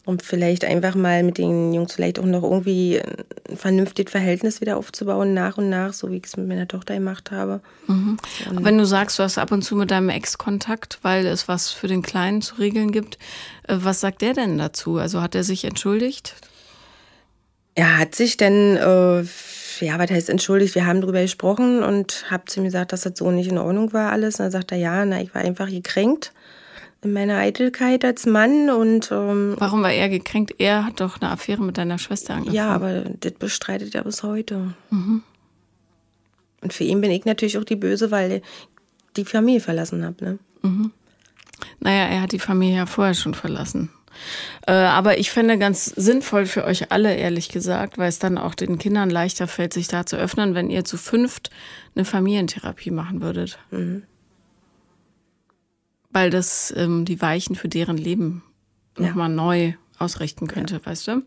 [0.07, 3.03] um vielleicht einfach mal mit den Jungs vielleicht auch noch irgendwie
[3.51, 6.95] ein vernünftiges Verhältnis wieder aufzubauen, nach und nach, so wie ich es mit meiner Tochter
[6.95, 7.61] gemacht habe.
[7.89, 8.17] Mhm.
[8.53, 11.71] Wenn du sagst, du hast ab und zu mit deinem Ex Kontakt, weil es was
[11.71, 13.19] für den Kleinen zu regeln gibt,
[13.67, 14.97] äh, was sagt der denn dazu?
[14.99, 16.37] Also hat er sich entschuldigt?
[17.75, 19.23] Er hat sich dann, äh,
[19.81, 20.77] ja, was heißt entschuldigt?
[20.77, 23.93] Wir haben darüber gesprochen und habe zu ihm gesagt, dass das so nicht in Ordnung
[23.93, 24.37] war alles.
[24.37, 26.33] Und dann sagt er, ja, na, ich war einfach gekränkt
[27.07, 30.55] in meiner Eitelkeit als Mann und ähm, warum war er gekränkt?
[30.59, 32.57] Er hat doch eine Affäre mit deiner Schwester angefangen.
[32.57, 34.75] Ja, aber das bestreitet er bis heute.
[34.91, 35.23] Mhm.
[36.61, 38.43] Und für ihn bin ich natürlich auch die Böse, weil ich
[39.17, 40.25] die Familie verlassen habe.
[40.25, 40.39] Ne?
[40.63, 40.91] Mhm.
[41.81, 43.91] Naja, er hat die Familie ja vorher schon verlassen.
[44.67, 48.55] Äh, aber ich fände ganz sinnvoll für euch alle, ehrlich gesagt, weil es dann auch
[48.55, 51.51] den Kindern leichter fällt, sich da zu öffnen, wenn ihr zu fünft
[51.95, 53.59] eine Familientherapie machen würdet.
[53.71, 54.03] Mhm
[56.17, 58.43] weil das ähm, die Weichen für deren Leben
[58.97, 59.09] ja.
[59.09, 60.87] nochmal neu ausrichten könnte, ja.
[60.87, 61.23] weißt du?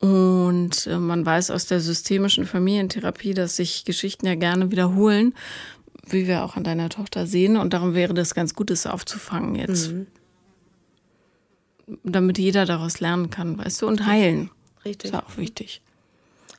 [0.00, 5.32] Und äh, man weiß aus der systemischen Familientherapie, dass sich Geschichten ja gerne wiederholen,
[6.06, 7.56] wie wir auch an deiner Tochter sehen.
[7.56, 9.92] Und darum wäre das ganz gut, das aufzufangen jetzt.
[9.92, 10.06] Mhm.
[12.04, 14.50] Damit jeder daraus lernen kann, weißt du, und heilen.
[14.84, 15.10] Richtig.
[15.10, 15.80] Das ist auch wichtig.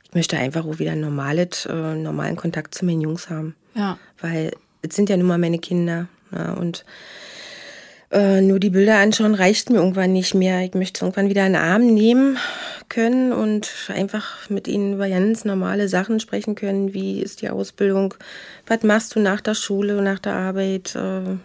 [0.02, 3.54] Ich möchte einfach auch wieder normales, äh, normalen Kontakt zu meinen Jungs haben.
[3.76, 3.96] Ja.
[4.20, 4.50] Weil
[4.82, 6.08] es sind ja nun mal meine Kinder.
[6.32, 6.84] Ja, und
[8.10, 10.62] äh, nur die Bilder anschauen reicht mir irgendwann nicht mehr.
[10.62, 12.38] Ich möchte irgendwann wieder einen Arm nehmen
[12.88, 16.94] können und einfach mit ihnen über ganz normale Sachen sprechen können.
[16.94, 18.14] Wie ist die Ausbildung?
[18.66, 20.94] Was machst du nach der Schule, nach der Arbeit?
[20.94, 21.36] Äh,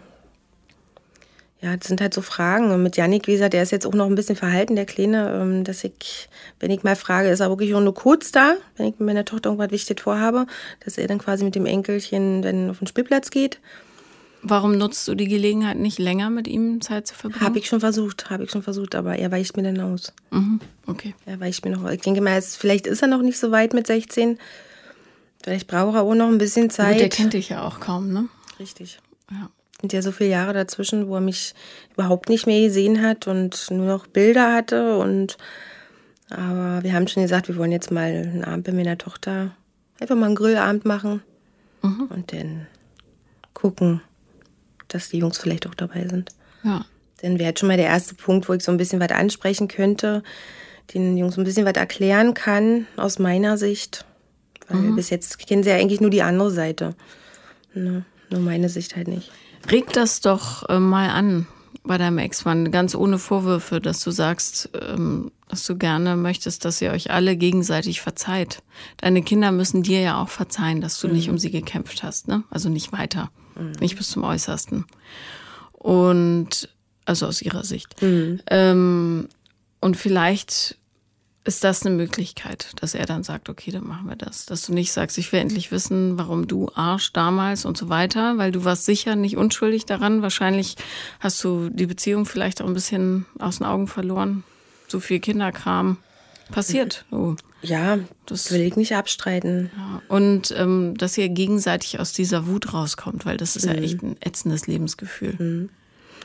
[1.64, 2.70] ja, das sind halt so Fragen.
[2.70, 5.40] Und mit Janik, wie gesagt, der ist jetzt auch noch ein bisschen verhalten, der Kleine,
[5.40, 6.28] ähm, dass ich,
[6.60, 9.24] wenn ich mal frage, ist er wirklich auch nur kurz da, wenn ich mit meiner
[9.24, 10.46] Tochter irgendwas Wichtiges vorhabe,
[10.84, 13.60] dass er dann quasi mit dem Enkelchen dann auf den Spielplatz geht.
[14.42, 17.42] Warum nutzt du die Gelegenheit nicht länger mit ihm Zeit zu verbringen?
[17.42, 20.12] Habe ich schon versucht, habe ich schon versucht, aber er weicht mir dann aus.
[20.32, 21.14] Mhm, okay.
[21.24, 21.92] Er weicht mir noch aus.
[21.92, 24.38] Ich denke mal, vielleicht ist er noch nicht so weit mit 16.
[25.42, 26.92] Vielleicht braucht er auch noch ein bisschen Zeit.
[26.92, 28.28] Gut, der kennt dich ja auch kaum, ne?
[28.60, 28.98] Richtig.
[29.30, 29.48] Ja
[29.84, 31.54] sind ja so viele Jahre dazwischen, wo er mich
[31.92, 34.96] überhaupt nicht mehr gesehen hat und nur noch Bilder hatte.
[34.96, 35.36] Und
[36.30, 39.54] aber wir haben schon gesagt, wir wollen jetzt mal einen Abend mit meiner Tochter
[40.00, 41.22] einfach mal einen Grillabend machen
[41.82, 42.06] mhm.
[42.08, 42.66] und dann
[43.52, 44.00] gucken,
[44.88, 46.30] dass die Jungs vielleicht auch dabei sind.
[46.62, 46.86] Ja.
[47.20, 50.22] Dann wäre schon mal der erste Punkt, wo ich so ein bisschen was ansprechen könnte,
[50.94, 54.06] den Jungs ein bisschen was erklären kann aus meiner Sicht.
[54.68, 54.96] Weil mhm.
[54.96, 56.94] bis jetzt kennen sie ja eigentlich nur die andere Seite.
[57.74, 58.06] Ne?
[58.30, 59.30] Nur meine Sicht halt nicht.
[59.70, 61.46] Reg das doch äh, mal an.
[61.86, 66.80] bei deinem Ex-Mann, ganz ohne Vorwürfe, dass du sagst, ähm, dass du gerne möchtest, dass
[66.80, 68.62] ihr euch alle gegenseitig verzeiht.
[68.96, 71.14] Deine Kinder müssen dir ja auch verzeihen, dass du mhm.
[71.14, 72.42] nicht um sie gekämpft hast, ne?
[72.50, 73.72] Also nicht weiter, mhm.
[73.80, 74.86] nicht bis zum Äußersten.
[75.72, 76.68] Und
[77.04, 78.00] also aus ihrer Sicht.
[78.00, 78.40] Mhm.
[78.48, 79.28] Ähm,
[79.80, 80.78] und vielleicht
[81.44, 84.46] ist das eine Möglichkeit, dass er dann sagt, okay, dann machen wir das.
[84.46, 88.38] Dass du nicht sagst, ich will endlich wissen, warum du Arsch damals und so weiter,
[88.38, 90.22] weil du warst sicher nicht unschuldig daran.
[90.22, 90.76] Wahrscheinlich
[91.20, 94.42] hast du die Beziehung vielleicht auch ein bisschen aus den Augen verloren.
[94.88, 95.98] So viel Kinderkram
[96.50, 97.04] passiert.
[97.10, 97.36] Oh.
[97.60, 99.70] Ja, das will ich nicht abstreiten.
[99.76, 100.02] Ja.
[100.08, 103.72] Und ähm, dass ihr gegenseitig aus dieser Wut rauskommt, weil das ist mhm.
[103.72, 105.34] ja echt ein ätzendes Lebensgefühl.
[105.38, 105.68] Mhm.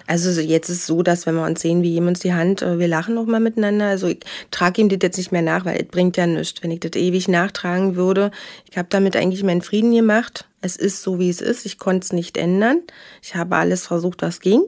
[0.08, 2.62] Also jetzt ist es so, dass wenn wir uns sehen, wir geben uns die Hand,
[2.62, 3.88] äh, wir lachen noch mal miteinander.
[3.88, 4.20] Also ich
[4.52, 6.64] trage ihm das jetzt nicht mehr nach, weil es bringt ja nichts.
[6.64, 8.32] Wenn ich das ewig nachtragen würde,
[8.70, 10.46] ich habe damit eigentlich meinen Frieden gemacht.
[10.62, 11.66] Es ist so, wie es ist.
[11.66, 12.82] Ich konnte es nicht ändern.
[13.22, 14.64] Ich habe alles versucht, was ging.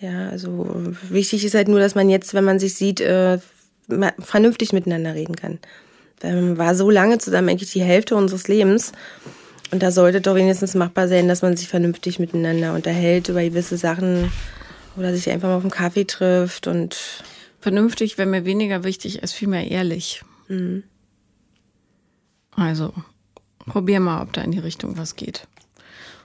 [0.00, 0.66] Ja, also
[1.08, 3.38] wichtig ist halt nur, dass man jetzt, wenn man sich sieht, äh,
[4.18, 5.58] vernünftig miteinander reden kann.
[6.22, 8.92] Man war so lange zusammen, eigentlich die Hälfte unseres Lebens.
[9.72, 13.78] Und da sollte doch wenigstens machbar sein, dass man sich vernünftig miteinander unterhält über gewisse
[13.78, 14.30] Sachen
[14.96, 17.24] oder sich einfach mal auf einen Kaffee trifft und.
[17.58, 20.24] Vernünftig wäre mir weniger wichtig als vielmehr ehrlich.
[20.48, 20.82] Mhm.
[22.50, 22.92] Also,
[23.66, 25.46] probier mal, ob da in die Richtung was geht.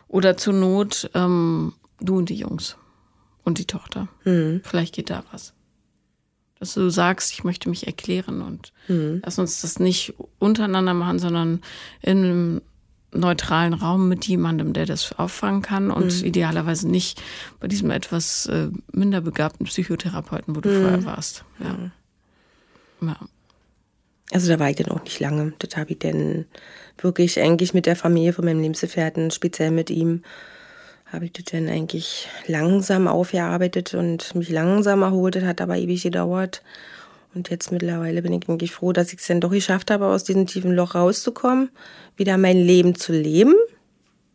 [0.08, 2.76] Oder zur Not ähm, du und die Jungs
[3.44, 4.08] und die Tochter.
[4.26, 4.62] Mhm.
[4.64, 5.54] Vielleicht geht da was.
[6.60, 9.22] Dass du sagst, ich möchte mich erklären und mhm.
[9.24, 11.62] lass uns das nicht untereinander machen, sondern
[12.02, 12.62] in einem
[13.20, 16.26] neutralen Raum mit jemandem, der das auffangen kann und mhm.
[16.26, 17.22] idealerweise nicht
[17.60, 20.82] bei diesem etwas äh, minder begabten Psychotherapeuten, wo du mhm.
[20.82, 21.44] vorher warst.
[21.60, 21.74] Ja.
[21.74, 21.92] Mhm.
[23.10, 23.18] ja.
[24.32, 25.54] Also da war ich dann auch nicht lange.
[25.60, 26.46] Das habe ich dann
[26.98, 30.24] wirklich eigentlich mit der Familie von meinem Lebensgefährten, speziell mit ihm,
[31.06, 35.36] habe ich das dann eigentlich langsam aufgearbeitet und mich langsam erholt.
[35.36, 36.62] Das hat aber ewig gedauert.
[37.38, 40.24] Und jetzt mittlerweile bin ich eigentlich froh, dass ich es dann doch geschafft habe, aus
[40.24, 41.70] diesem tiefen Loch rauszukommen,
[42.16, 43.54] wieder mein Leben zu leben.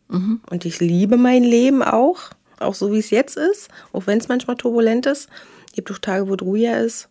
[0.08, 0.40] Mhm.
[0.48, 2.30] Und ich liebe mein Leben auch,
[2.60, 5.28] auch so wie es jetzt ist, auch wenn es manchmal turbulent ist.
[5.66, 7.08] Es gibt auch Tage, wo es ruhiger ist.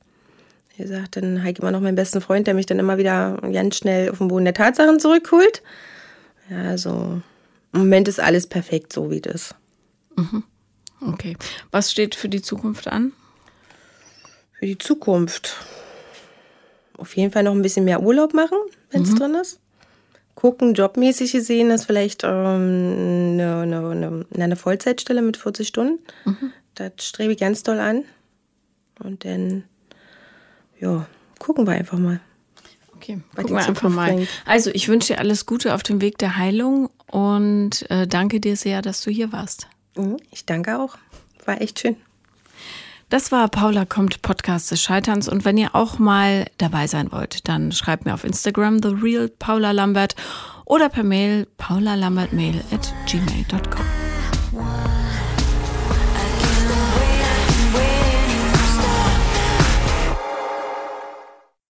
[0.78, 3.38] Wie gesagt, dann habe ich immer noch meinen besten Freund, der mich dann immer wieder
[3.52, 5.62] ganz schnell auf den Boden der Tatsachen zurückholt.
[6.50, 7.22] Ja, also
[7.74, 9.56] im Moment ist alles perfekt, so wie das.
[10.16, 10.46] Mhm.
[11.02, 11.36] Okay.
[11.70, 13.12] Was steht für die Zukunft an?
[14.58, 15.58] Für die Zukunft
[17.02, 18.58] auf jeden Fall noch ein bisschen mehr Urlaub machen,
[18.92, 19.16] wenn es mhm.
[19.18, 19.60] drin ist.
[20.36, 26.00] Gucken, jobmäßig gesehen, ist vielleicht ähm, eine, eine, eine, Vollzeitstelle mit 40 Stunden.
[26.26, 26.54] Mhm.
[26.76, 28.04] Das strebe ich ganz doll an.
[29.00, 29.64] Und dann,
[30.80, 31.06] ja,
[31.40, 32.22] gucken wir einfach mal.
[32.96, 34.14] Okay, gucken wir einfach mal.
[34.14, 34.30] Bringt.
[34.46, 38.56] Also, ich wünsche dir alles Gute auf dem Weg der Heilung und äh, danke dir
[38.56, 39.68] sehr, dass du hier warst.
[39.96, 40.98] Mhm, ich danke auch.
[41.46, 41.98] War echt schön.
[43.12, 47.46] Das war Paula kommt Podcast des Scheiterns und wenn ihr auch mal dabei sein wollt,
[47.50, 50.16] dann schreibt mir auf Instagram The Real Paula Lambert
[50.64, 54.01] oder per Mail paulalambertmail at gmail.com.